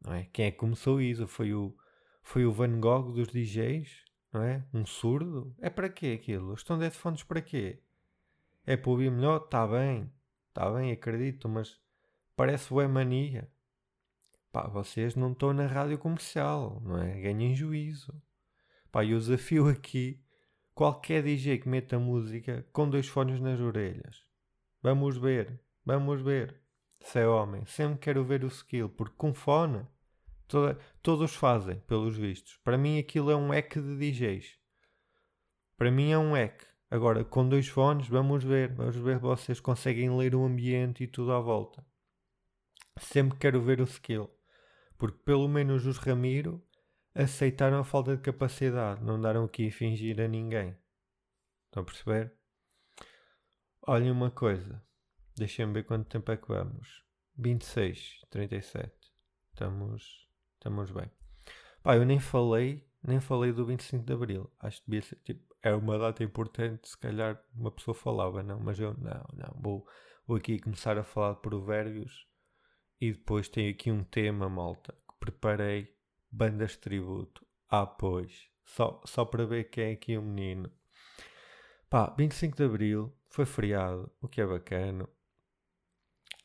[0.00, 0.24] Não é?
[0.32, 1.26] Quem é que começou isso?
[1.26, 1.76] Foi o,
[2.22, 4.04] foi o Van Gogh dos DJs?
[4.32, 4.64] Não é?
[4.72, 5.54] Um surdo?
[5.58, 6.54] É para quê aquilo?
[6.54, 7.82] Estão de headphones para quê?
[8.64, 9.42] É para ouvir melhor?
[9.44, 10.12] Está bem.
[10.48, 11.78] Está bem, acredito, mas
[12.34, 13.50] parece o mania.
[14.50, 17.20] Pá, vocês não estão na rádio comercial, não é?
[17.20, 18.14] Ganhem juízo.
[18.90, 20.22] Pá, e o desafio aqui
[20.74, 24.24] qualquer DJ que meta música com dois fones nas orelhas.
[24.86, 26.62] Vamos ver, vamos ver.
[27.00, 29.84] Se é homem, sempre quero ver o skill, porque com fone
[30.46, 32.56] toda, todos fazem, pelos vistos.
[32.62, 34.56] Para mim aquilo é um hack de DJs.
[35.76, 36.62] Para mim é um hack.
[36.88, 38.74] Agora, com dois fones, vamos ver.
[38.74, 41.84] Vamos ver se vocês conseguem ler o ambiente e tudo à volta.
[42.96, 44.30] Sempre quero ver o skill.
[44.96, 46.64] Porque pelo menos os Ramiro
[47.12, 50.78] aceitaram a falta de capacidade, não andaram aqui a fingir a ninguém.
[51.66, 52.35] Estão a perceber?
[53.88, 54.82] Olhem uma coisa,
[55.36, 57.04] deixem-me ver quanto tempo é que vamos.
[57.36, 58.92] 26, 37.
[59.52, 61.08] Estamos, estamos bem.
[61.84, 64.50] Pá, eu nem falei, nem falei do 25 de Abril.
[64.58, 68.58] Acho que devia ser, tipo, é uma data importante, se calhar uma pessoa falava, não,
[68.58, 69.86] mas eu não, não, vou,
[70.26, 72.26] vou aqui começar a falar de provérbios
[73.00, 75.94] e depois tenho aqui um tema, malta, que preparei
[76.28, 77.46] bandas de tributo.
[77.68, 78.50] Ah, pois.
[78.64, 80.72] Só, só para ver quem é aqui o menino.
[81.88, 85.06] Pá, 25 de Abril foi feriado, o que é bacana.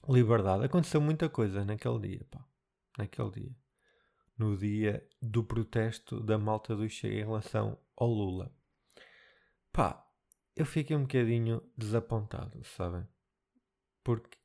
[0.10, 0.66] Liberdade.
[0.66, 2.46] Aconteceu muita coisa naquele dia, pá.
[2.98, 3.56] Naquele dia.
[4.38, 8.54] No dia do protesto da malta do Chega em relação ao Lula.
[9.72, 10.06] Pá,
[10.54, 13.08] eu fiquei um bocadinho desapontado, sabem?
[14.04, 14.38] Porque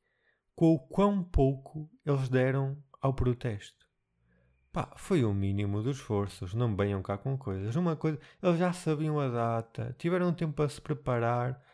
[0.55, 3.85] com o quão pouco eles deram ao protesto.
[4.71, 7.75] Pá, foi o mínimo dos esforços, não venham cá com coisas.
[7.75, 11.66] Uma coisa, eles já sabiam a data, tiveram tempo para se preparar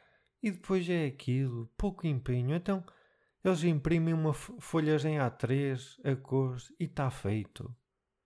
[0.44, 2.54] e depois é aquilo, pouco empenho.
[2.54, 2.84] Então,
[3.44, 7.74] eles imprimem uma folhas em A3, a cores e está feito.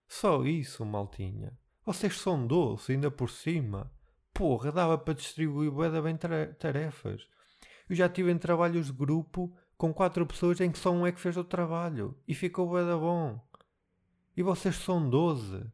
[0.08, 1.56] Só isso, maltinha.
[1.86, 3.90] Vocês são doces, ainda por cima.
[4.34, 7.26] Porra, dava para distribuir bué bem tarefas.
[7.88, 11.12] Eu já tive em trabalhos de grupo com quatro pessoas em que só um é
[11.12, 13.40] que fez o trabalho e ficou bué bom.
[14.36, 15.64] E vocês são 12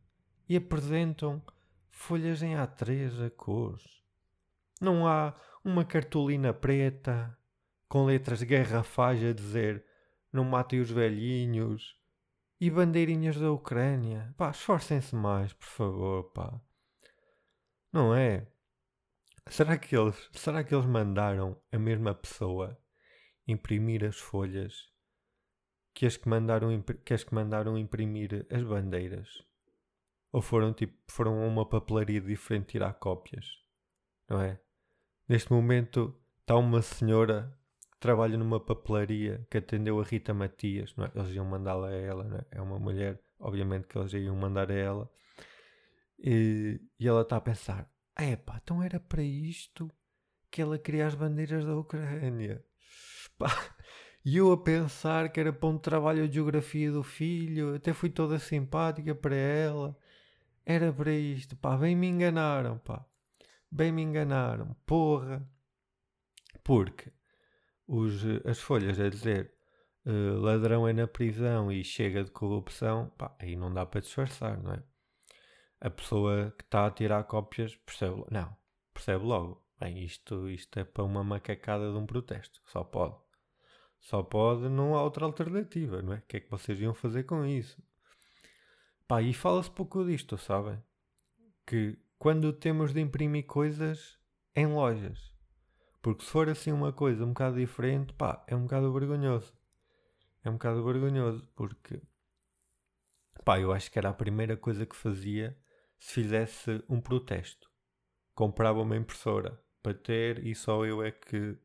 [0.49, 1.43] e apresentam
[1.91, 4.04] folhas em A3 a cores.
[4.81, 5.35] Não há
[5.65, 7.37] uma cartolina preta
[7.89, 9.85] com letras garrafais a dizer
[10.33, 11.97] não matem os velhinhos
[12.61, 14.35] e bandeirinhas da Ucrânia.
[14.37, 16.61] Pá, esforcem-se mais, por favor, pá.
[17.93, 18.47] Não é?
[19.47, 22.77] Será que eles, será que eles mandaram a mesma pessoa
[23.47, 24.93] imprimir as folhas
[25.95, 29.29] que as que mandaram, que as que mandaram imprimir as bandeiras?
[30.33, 33.47] Ou foram tipo, foram a uma papelaria diferente tirar cópias?
[34.29, 34.59] Não é?
[35.29, 37.57] Neste momento está uma senhora
[37.93, 41.19] que trabalha numa papelaria que atendeu a Rita Matias, é?
[41.19, 42.59] Eles iam mandá-la a ela, é?
[42.59, 45.11] É uma mulher, obviamente que eles iam mandar a ela.
[46.19, 49.91] E, e ela está a pensar: é então era para isto
[50.51, 52.65] que ela queria as bandeiras da Ucrânia.
[53.39, 53.49] Pá,
[54.25, 58.11] e eu a pensar que era para um trabalho de geografia do filho, até fui
[58.11, 59.97] toda simpática para ela.
[60.65, 63.05] Era para isto, pá, bem me enganaram, pá.
[63.75, 65.45] Bem me enganaram, porra.
[66.63, 67.13] Porque
[67.89, 69.53] os, as folhas a dizer
[70.07, 74.63] uh, ladrão é na prisão e chega de corrupção, pá, aí não dá para disfarçar,
[74.63, 74.83] não é?
[75.81, 78.57] A pessoa que está a tirar cópias percebe, não,
[78.93, 79.61] percebe logo.
[79.81, 83.17] Bem, isto, isto é para uma macacada de um protesto, só pode.
[83.99, 86.19] Só pode, não há outra alternativa, não é?
[86.19, 87.83] O que é que vocês iam fazer com isso?
[89.09, 90.81] Pá, e fala-se pouco disto, sabem?
[91.67, 94.19] Que quando temos de imprimir coisas
[94.57, 95.37] em lojas.
[96.01, 99.53] Porque se for assim uma coisa um bocado diferente, pá, é um bocado vergonhoso.
[100.43, 102.01] É um bocado vergonhoso, porque,
[103.45, 105.55] pá, eu acho que era a primeira coisa que fazia
[105.99, 107.71] se fizesse um protesto.
[108.35, 111.59] Comprava uma impressora para ter e só eu é que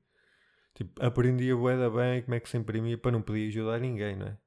[0.74, 4.17] Tipo, aprendi a boeda bem como é que se imprimia para não poder ajudar ninguém,
[4.17, 4.38] não é?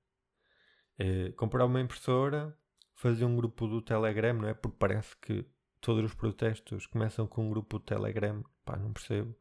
[0.99, 2.55] é comprar uma impressora,
[2.97, 4.53] fazer um grupo do Telegram, não é?
[4.53, 5.47] Porque parece que
[5.83, 8.43] todos os protestos começam com um grupo do Telegram.
[8.65, 9.37] Pá, não percebo.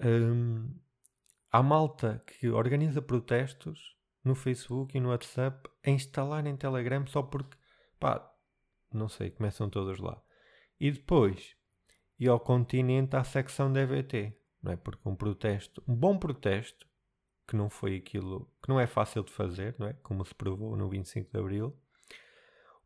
[0.00, 0.74] Um,
[1.52, 7.22] há malta que organiza protestos no Facebook e no WhatsApp a instalar em Telegram só
[7.22, 7.56] porque,
[8.00, 8.28] pá,
[8.90, 10.20] não sei, começam todos lá.
[10.80, 11.54] E depois,
[12.18, 14.76] e ao continente à secção DVT, não é?
[14.76, 16.88] Porque um protesto, um bom protesto,
[17.46, 19.92] que não foi aquilo, que não é fácil de fazer, não é?
[20.02, 21.78] Como se provou no 25 de Abril,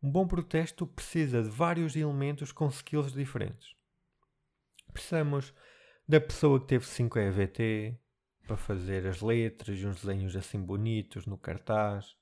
[0.02, 3.74] um bom protesto precisa de vários elementos com skills diferentes.
[4.92, 5.52] Precisamos
[6.06, 7.98] da pessoa que teve 5 EVT
[8.46, 12.16] para fazer as letras e uns desenhos assim bonitos no cartaz.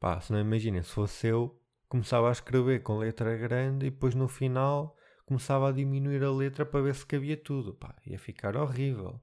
[0.00, 4.14] Pá, se não imaginem, se fosse eu, começava a escrever com letra grande e depois
[4.14, 7.74] no final começava a diminuir a letra para ver se cabia tudo.
[7.74, 9.20] Pá, ia ficar horrível.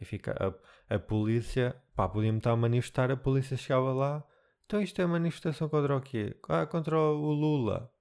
[0.00, 4.24] Ia ficar, a, a polícia, pá, podia-me estar a manifestar, a polícia chegava lá.
[4.66, 6.36] Então isto é manifestação contra o quê?
[6.48, 7.92] Ah, contra o Lula.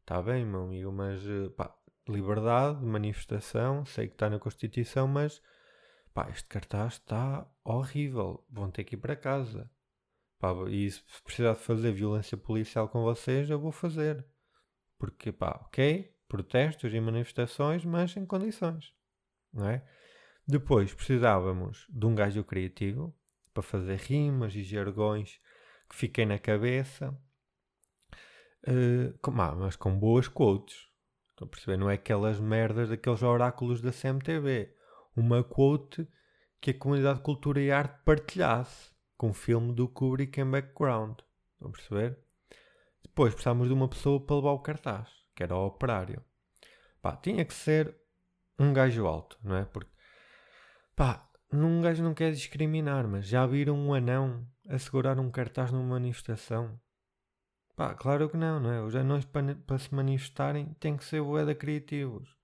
[0.00, 1.74] Está bem, meu amigo, mas eh, pá,
[2.08, 5.40] liberdade de manifestação, sei que está na Constituição, mas
[6.12, 8.44] pá, este cartaz está horrível.
[8.50, 9.70] Vão ter que ir para casa.
[10.38, 14.26] Pá, e se precisar de fazer violência policial com vocês, eu vou fazer.
[14.98, 18.94] Porque, pá, ok, protestos e manifestações, mas em condições,
[19.52, 19.86] não é?
[20.48, 23.14] Depois precisávamos de um gajo criativo
[23.54, 25.38] para fazer rimas e jargões
[25.92, 27.14] que fiquem na cabeça,
[28.66, 30.88] uh, com, ah, mas com boas quotes.
[31.30, 31.76] Estão a perceber?
[31.76, 34.74] Não é aquelas merdas daqueles oráculos da CMTV.
[35.14, 36.08] Uma quote
[36.62, 41.18] que a comunidade de cultura e arte partilhasse com o filme do Kubrick em background.
[41.52, 42.18] Estão a perceber?
[43.02, 46.24] Depois precisávamos de uma pessoa para levar o cartaz, que era o operário.
[47.02, 47.94] Pá, tinha que ser
[48.58, 49.64] um gajo alto, não é?
[49.66, 49.90] Porque,
[50.96, 55.70] pá, um gajo não quer discriminar, mas já viram um anão a segurar um cartaz
[55.70, 56.80] numa manifestação?
[57.76, 58.80] Pá, claro que não, não é?
[58.80, 62.34] Os anões para, para se manifestarem têm que ser boeda criativos.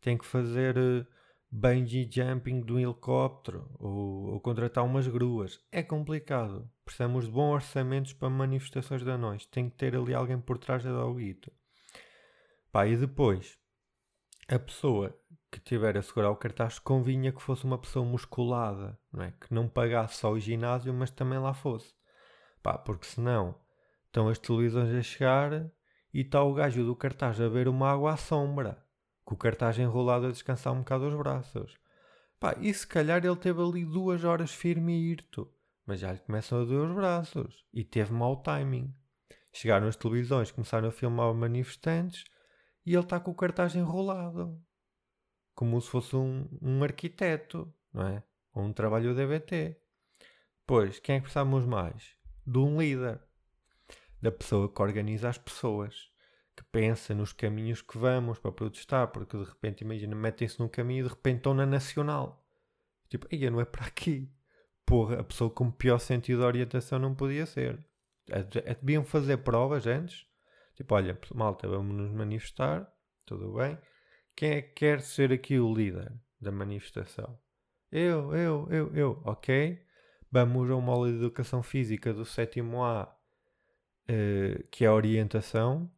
[0.00, 1.06] Têm que fazer uh,
[1.50, 5.60] bungee jumping do helicóptero ou, ou, contratar umas gruas.
[5.70, 6.70] É complicado.
[6.84, 9.44] Precisamos de bons orçamentos para manifestações de anões.
[9.46, 11.52] Tem que ter ali alguém por trás da doguito.
[12.72, 13.58] Pá, e depois,
[14.46, 15.17] a pessoa
[15.50, 19.32] que tiver a segurar o cartaz convinha que fosse uma pessoa musculada, não é?
[19.32, 21.94] Que não pagasse só o ginásio, mas também lá fosse.
[22.62, 23.54] Pá, porque senão
[24.06, 25.70] estão as televisões a chegar
[26.12, 28.82] e está o gajo do cartaz a ver uma água à sombra
[29.28, 31.76] com o cartaz enrolado a descansar um bocado os braços.
[32.40, 35.52] Pá, e se calhar ele teve ali duas horas firme e irto,
[35.84, 38.94] mas já lhe começam a doer os braços e teve mau timing.
[39.52, 42.24] Chegaram as televisões, começaram a filmar manifestantes
[42.86, 44.58] e ele está com o cartaz enrolado,
[45.58, 48.22] como se fosse um, um arquiteto, não é?
[48.54, 49.76] Ou um trabalho DBT.
[50.64, 52.14] Pois, quem é que precisamos mais?
[52.46, 53.20] De um líder,
[54.22, 56.12] da pessoa que organiza as pessoas
[56.54, 61.00] que pensa nos caminhos que vamos para protestar, porque de repente, imagina, metem-se num caminho
[61.00, 62.46] e de repente estão na Nacional.
[63.08, 64.32] Tipo, aí não é para aqui.
[64.86, 67.84] Porra, a pessoa com pior sentido de orientação não podia ser.
[68.30, 68.38] É,
[68.70, 70.24] é, deviam fazer provas antes.
[70.76, 72.88] Tipo, olha, malta, vamos nos manifestar,
[73.26, 73.76] tudo bem.
[74.38, 77.36] Quem é que quer ser aqui o líder da manifestação?
[77.90, 79.84] Eu, eu, eu, eu, ok.
[80.30, 83.12] Vamos a uma aula de educação física do sétimo A,
[84.08, 85.90] uh, que é a orientação,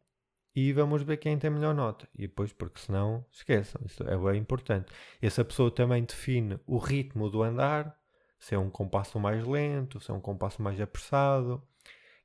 [0.55, 2.09] e vamos ver quem tem melhor nota.
[2.15, 4.91] E depois, porque senão, esqueçam, isso é bem importante.
[5.21, 7.95] Essa pessoa também define o ritmo do andar,
[8.39, 11.61] se é um compasso mais lento, se é um compasso mais apressado,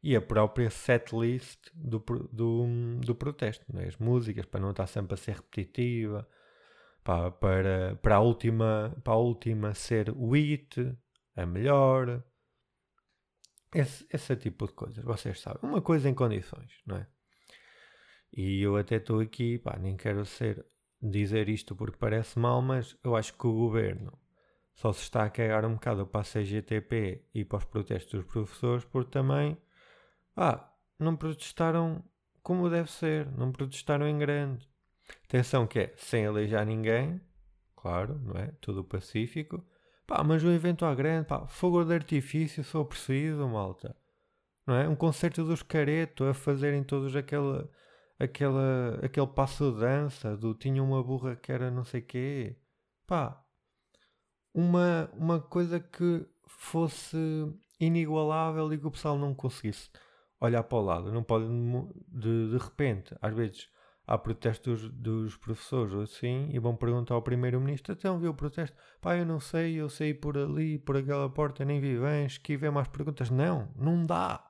[0.06, 1.98] e a própria setlist do,
[2.30, 2.64] do,
[3.00, 3.86] do protesto, né?
[3.88, 6.28] as músicas, para não estar sempre a ser repetitiva,
[7.02, 10.96] para, para, para, a, última, para a última ser o hit,
[11.34, 12.22] a melhor.
[13.74, 15.68] Esse, esse tipo de coisas, vocês sabem.
[15.68, 17.08] Uma coisa em condições, não é?
[18.32, 20.64] E eu até estou aqui, pá, nem quero ser
[21.02, 24.16] dizer isto porque parece mal, mas eu acho que o governo
[24.72, 28.32] só se está a cagar um bocado para a CGTP e para os protestos dos
[28.32, 29.58] professores porque também,
[30.36, 30.68] ah,
[30.98, 32.04] não protestaram
[32.42, 34.68] como deve ser, não protestaram em grande.
[35.24, 37.20] Atenção que é sem aleijar ninguém,
[37.74, 38.52] claro, não é?
[38.60, 39.64] Tudo pacífico.
[40.06, 43.96] Pá, mas um evento à grande, pá, fogo de artifício, sou preciso, malta.
[44.66, 44.88] Não é?
[44.88, 47.68] Um concerto dos careto a fazerem todos aquela
[48.18, 52.56] aquela, aquele passo de dança do tinha uma burra que era não sei quê.
[53.06, 53.44] Pá,
[54.54, 57.16] uma, uma coisa que fosse
[57.78, 59.90] inigualável e que o pessoal não conseguisse
[60.40, 61.12] olhar para o lado.
[61.12, 61.46] Não pode,
[62.08, 63.68] de, de repente, às vezes
[64.06, 68.76] há protestos dos, professores ou assim e vão perguntar ao primeiro-ministro então viu o protesto?
[69.00, 72.70] Pá, eu não sei, eu saí por ali, por aquela porta, nem vi bem, esquivei
[72.70, 73.30] mais perguntas.
[73.30, 74.44] Não, não dá.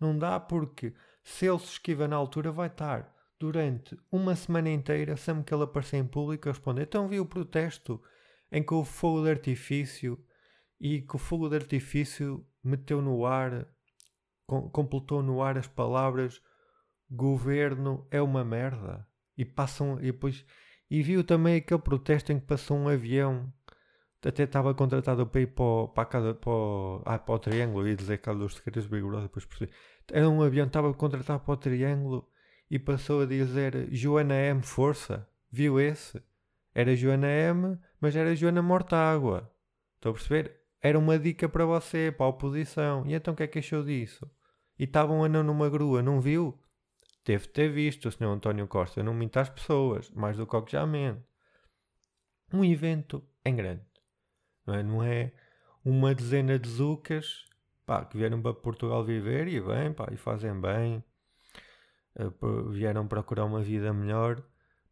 [0.00, 5.16] Não dá porque Se ele se esquiva na altura, vai estar durante uma semana inteira,
[5.16, 6.82] sempre que ele aparecer em público, a responder.
[6.82, 8.02] Então vi o protesto
[8.50, 10.18] em que o fogo de artifício
[10.80, 13.66] e que o fogo de artifício meteu no ar,
[14.72, 16.42] completou no ar as palavras
[17.10, 19.06] governo é uma merda.
[19.36, 20.44] E passam, e depois,
[20.90, 23.52] e viu também aquele protesto em que passou um avião
[24.26, 26.52] até estava contratado para ir para, para, a casa, para,
[27.04, 29.72] ah, para o Triângulo, ia dizer Carlos Segredos Vigoroso, depois percebi.
[30.10, 32.28] Era um avião, estava contratado para o Triângulo
[32.68, 34.62] e passou a dizer Joana M.
[34.62, 35.28] Força.
[35.50, 36.20] Viu esse?
[36.74, 39.50] Era Joana M, mas era Joana Mortágua.
[39.94, 40.56] Estou a perceber?
[40.82, 43.04] Era uma dica para você, para a oposição.
[43.06, 44.28] E então o que é que achou disso?
[44.78, 46.58] E estavam a não numa grua, não viu?
[47.24, 48.24] Teve de ter visto o Sr.
[48.24, 49.02] António Costa.
[49.02, 51.22] Não minta às pessoas, mais do que o que já mente.
[52.52, 53.88] Um evento em grande
[54.68, 54.82] não é?
[54.82, 55.32] Não é
[55.84, 57.46] uma dezena de zucas
[57.86, 61.02] pá, que vieram para Portugal viver e bem, pá, e fazem bem,
[62.18, 64.42] uh, vieram procurar uma vida melhor,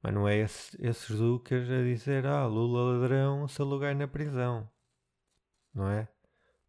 [0.03, 4.69] mas não é esse, esses zucas a dizer ah, Lula ladrão, seu lugar na prisão,
[5.75, 6.09] não é?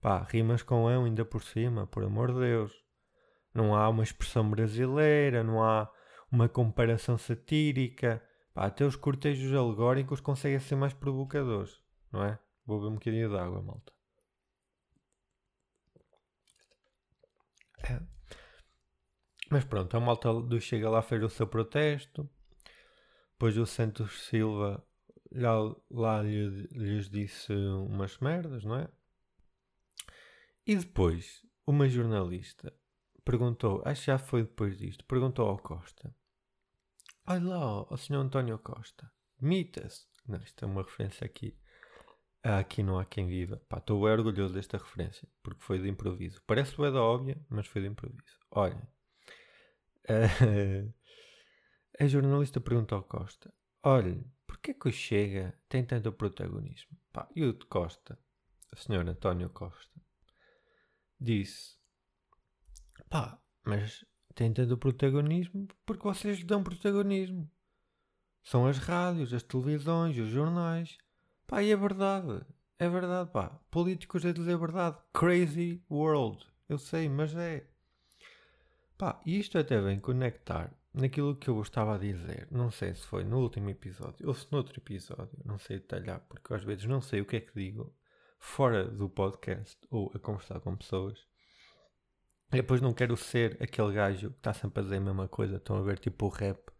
[0.01, 2.86] Pá, rimas com ão ainda por cima, por amor de Deus.
[3.57, 5.91] Não há uma expressão brasileira, não há
[6.31, 8.23] uma comparação satírica.
[8.53, 11.81] Pá, até os cortejos alegóricos conseguem ser mais provocadores,
[12.13, 12.37] não é?
[12.67, 13.91] Vou beber um bocadinho de água, malta.
[17.89, 17.99] É.
[19.49, 22.29] Mas pronto, a malta do Chega lá fez o seu protesto.
[23.31, 24.85] Depois o Santos Silva
[25.31, 25.55] lá,
[25.89, 28.87] lá lhes disse umas merdas, não é?
[30.63, 32.71] E depois, uma jornalista
[33.29, 36.15] perguntou, acho que já foi depois disto, perguntou ao Costa:
[37.27, 40.07] Olha lá, ao senhor António Costa, demita-se.
[40.27, 41.57] Não, isto é uma referência aqui
[42.43, 43.61] aqui não há quem viva.
[43.75, 46.41] estou bem orgulhoso desta referência, porque foi de improviso.
[46.47, 48.37] Parece bem da óbvia, mas foi de improviso.
[48.51, 48.81] Olhem,
[51.99, 53.53] a jornalista perguntou ao Costa:
[53.83, 56.97] Olhe, porquê que o Chega tem tanto protagonismo?
[57.11, 58.17] Pá, e o de Costa,
[58.73, 59.99] o senhor António Costa,
[61.19, 61.76] disse:
[63.09, 64.05] Pá, mas
[64.35, 67.49] tem tanto protagonismo porque vocês dão protagonismo.
[68.43, 70.97] São as rádios, as televisões, os jornais.
[71.45, 72.45] Pá, e é verdade.
[72.79, 73.59] É verdade, pá.
[73.71, 74.97] Políticos é dizer a verdade.
[75.13, 76.45] Crazy world.
[76.69, 77.67] Eu sei, mas é.
[78.97, 82.47] Pá, e isto até vem conectar naquilo que eu estava a dizer.
[82.51, 85.39] Não sei se foi no último episódio ou se no outro episódio.
[85.45, 87.95] Não sei detalhar, porque às vezes não sei o que é que digo
[88.39, 91.25] fora do podcast ou a conversar com pessoas.
[92.51, 95.57] E depois não quero ser aquele gajo que está sempre a dizer a mesma coisa.
[95.57, 96.71] Estão a ver tipo o rap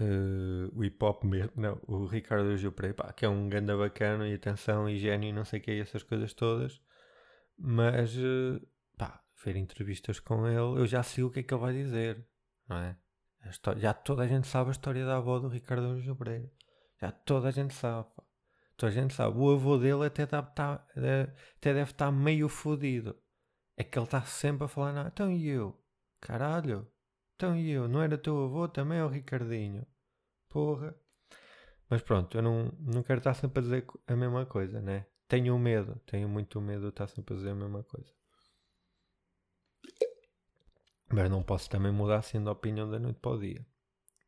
[0.00, 4.28] uh, o hip hop mesmo, não, o Ricardo Gil Pereira, que é um ganda bacana
[4.28, 6.80] e atenção e gênio e não sei o que, essas coisas todas,
[7.58, 8.60] mas uh,
[8.96, 12.26] pá, ver entrevistas com ele, eu já sei o que é que ele vai dizer,
[12.68, 12.96] não é?
[13.48, 16.16] História, já toda a gente sabe a história da avó do Ricardo Gil
[16.98, 18.22] já toda a gente sabe, pá.
[18.74, 23.14] toda a gente sabe, o avô dele até, tá, tá, até deve estar meio fodido.
[23.76, 25.76] É que ele está sempre a falar, não, então e eu?
[26.20, 26.86] Caralho,
[27.34, 27.88] então e eu?
[27.88, 29.86] Não era teu avô também, o Ricardinho?
[30.48, 30.94] Porra.
[31.90, 35.06] Mas pronto, eu não, não quero estar sempre a dizer a mesma coisa, né?
[35.28, 38.12] Tenho medo, tenho muito medo de estar sempre a dizer a mesma coisa.
[41.12, 43.66] Mas não posso também mudar sendo a opinião da noite para o dia.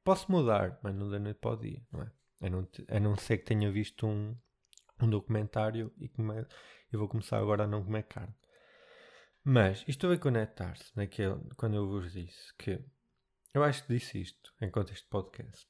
[0.04, 2.12] Posso mudar, mas não da noite para o dia, não é?
[2.42, 4.36] A não, a não ser que tenha visto um,
[5.00, 6.10] um documentário e
[6.92, 8.34] eu vou começar agora a não comer carne.
[9.48, 12.84] Mas isto vai conectar-se naquele, quando eu vos disse que
[13.54, 15.68] eu acho que disse isto em contexto de podcast.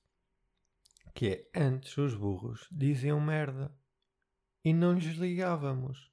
[1.14, 3.70] Que é antes os burros diziam merda
[4.64, 6.10] e não lhes ligávamos.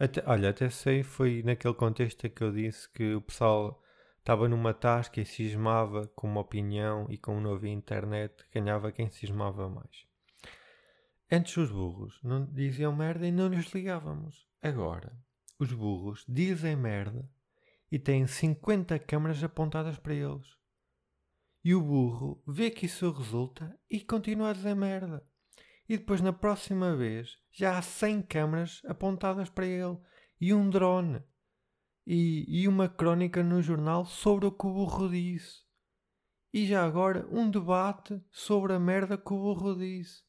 [0.00, 3.80] Até, olha, até sei, foi naquele contexto que eu disse que o pessoal
[4.18, 9.08] estava numa tasca e cismava com uma opinião e com um novo internet ganhava quem
[9.12, 10.08] cismava mais.
[11.30, 14.44] Antes os burros não diziam merda e não lhes ligávamos.
[14.60, 15.16] Agora,
[15.58, 17.28] os burros dizem merda
[17.90, 20.46] e têm 50 câmaras apontadas para eles.
[21.64, 25.26] E o burro vê que isso resulta e continua a dizer merda.
[25.88, 29.98] E depois, na próxima vez, já há 100 câmaras apontadas para ele
[30.40, 31.22] e um drone.
[32.06, 35.64] E, e uma crónica no jornal sobre o que o burro disse.
[36.52, 40.22] E já agora um debate sobre a merda que o burro disse.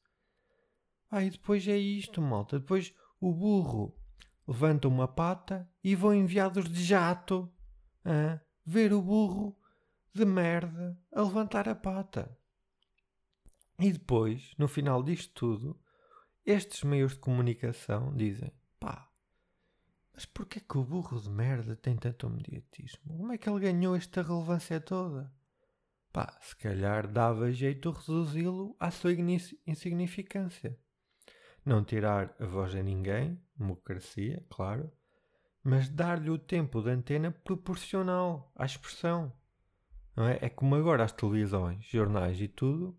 [1.10, 2.60] Ah, e depois é isto, malta.
[2.60, 3.96] Depois o burro
[4.48, 7.52] levanta uma pata e vão enviados de jato
[8.06, 9.58] a ver o burro
[10.14, 12.36] de merda a levantar a pata.
[13.80, 15.80] E depois, no final disto tudo,
[16.46, 19.12] estes meios de comunicação dizem: pá,
[20.14, 23.18] Mas porquê que o burro de merda tem tanto mediatismo?
[23.18, 25.32] Como é que ele ganhou esta relevância toda?
[26.12, 29.12] Pá, se calhar dava jeito reduzi-lo à sua
[29.68, 30.80] insignificância.
[31.64, 34.92] Não tirar a voz a ninguém, democracia, claro,
[35.64, 39.34] mas dar-lhe o tempo de antena proporcional à expressão.
[40.16, 40.40] Não é?
[40.42, 42.98] é como agora as televisões, jornais e tudo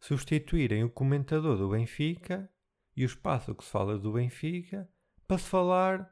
[0.00, 2.50] substituírem o comentador do Benfica
[2.96, 4.88] e o espaço que se fala do Benfica
[5.28, 6.10] para se falar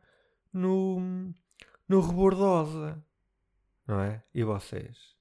[0.52, 1.32] no,
[1.88, 3.02] no Rebordosa.
[3.86, 4.22] Não é?
[4.34, 5.16] E vocês?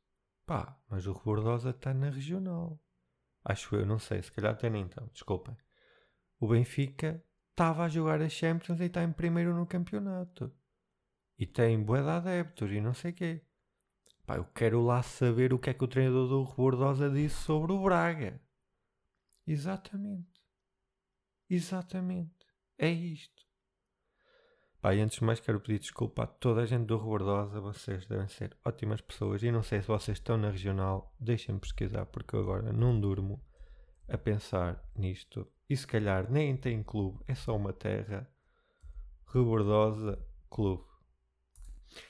[0.46, 2.80] Pá, mas o Rebordosa está na regional.
[3.44, 5.56] Acho eu, não sei, se calhar até nem então, desculpem.
[6.40, 7.24] O Benfica
[7.58, 10.54] estava a jogar a Champions e está em primeiro no campeonato.
[11.40, 13.42] E tem bué de adeptos e não sei o quê.
[14.28, 17.72] Pá, eu quero lá saber o que é que o treinador do Rebordosa disse sobre
[17.72, 18.40] o Braga.
[19.48, 20.40] Exatamente.
[21.50, 22.46] Exatamente.
[22.78, 23.44] É isto.
[24.80, 27.60] Pá, e antes de mais quero pedir desculpa a toda a gente do Rebordosa.
[27.60, 29.42] Vocês devem ser ótimas pessoas.
[29.42, 31.16] E não sei se vocês estão na regional.
[31.20, 33.44] Deixem-me pesquisar porque eu agora não durmo
[34.08, 35.52] a pensar nisto.
[35.70, 38.30] E se calhar nem tem clube, é só uma terra.
[39.28, 40.18] Rebordosa
[40.50, 40.84] Clube.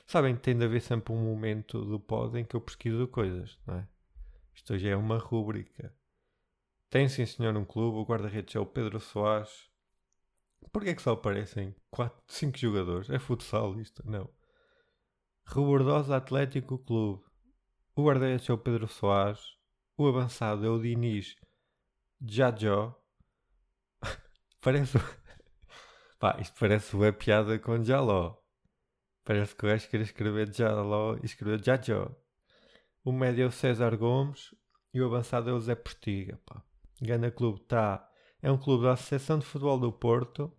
[0.05, 3.57] Sabem que tem de haver sempre um momento do pod em que eu pesquiso coisas,
[3.65, 3.87] não é?
[4.53, 5.93] Isto já é uma rúbrica.
[6.89, 9.69] Tem sim senhor um clube, o guarda-redes é o Pedro Soares.
[10.71, 13.09] Porquê é que só aparecem 4, 5 jogadores?
[13.09, 14.03] É futsal isto?
[14.09, 14.29] Não.
[15.45, 17.23] Rebordosa Atlético Clube.
[17.95, 19.57] O guarda-redes é o Pedro Soares.
[19.97, 21.35] O avançado é o Diniz
[22.21, 22.95] Jajó.
[24.67, 24.97] Parece.
[26.19, 28.35] Pá, isto parece uma piada com Jaló.
[29.23, 32.11] Parece que o gajo queria escrever Jaló e escreveu Jajó.
[33.03, 34.53] O médio é o César Gomes
[34.93, 36.37] e o avançado é o Zé Postiga.
[36.45, 36.61] Pá.
[37.01, 38.09] Gana Clube tá,
[38.41, 40.51] é um clube da Associação de Futebol do Porto.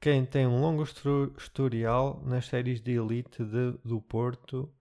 [0.00, 4.72] Quem tem um longo historial nas séries de elite de, do Porto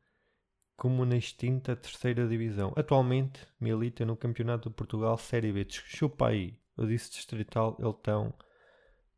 [0.76, 2.74] como na extinta terceira divisão.
[2.76, 5.68] Atualmente milita no Campeonato de Portugal Série B.
[5.70, 6.57] Chupa aí.
[6.80, 8.34] Eu disse distrital, eles estão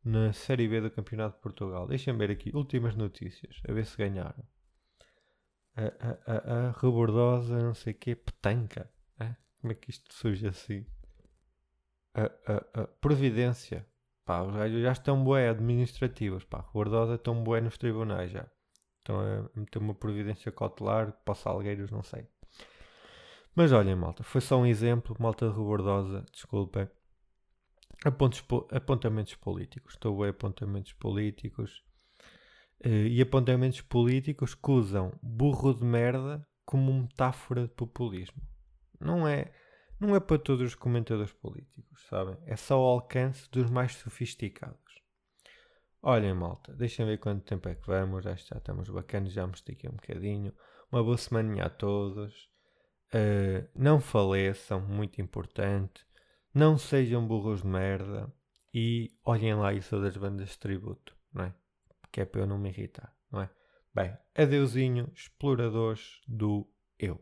[0.04, 1.88] na Série B do Campeonato de Portugal.
[1.88, 4.44] Deixem ver aqui, últimas notícias, a ver se ganharam.
[5.76, 8.92] A, a, a, a rebordosa, não sei o quê, petanca.
[9.20, 9.36] É?
[9.60, 10.86] Como é que isto surge assim?
[12.16, 13.86] A, a, a Providência.
[14.26, 16.44] Pá, os gajos já estão bué administrativos.
[16.44, 18.50] Pá, rebordosa estão bué nos tribunais já.
[18.98, 22.28] Estão a meter uma providência cautelar para salgueiros, não sei.
[23.56, 26.90] Mas olhem, malta, foi só um exemplo, malta rebordosa, desculpem.
[28.04, 29.94] Apontos, apontamentos políticos.
[29.94, 31.84] Estou a apontamentos políticos.
[32.84, 38.42] Uh, e apontamentos políticos que usam burro de merda como metáfora de populismo.
[39.00, 39.52] Não é,
[40.00, 42.38] não é para todos os comentadores políticos, sabem?
[42.48, 44.80] É só ao alcance dos mais sofisticados.
[46.02, 48.24] Olhem, malta, deixem ver quanto tempo é que vamos.
[48.24, 50.52] Já, estamos bacanas, já me estiquei um bocadinho.
[50.92, 52.50] Uma boa semana a todos.
[53.14, 56.04] Uh, não faleçam, muito importante.
[56.54, 58.32] Não sejam burros de merda.
[58.74, 61.54] E olhem lá isso das bandas de tributo, não é?
[62.12, 63.50] Que é para eu não me irritar, não é?
[63.94, 67.22] Bem, adeusinho, exploradores do eu.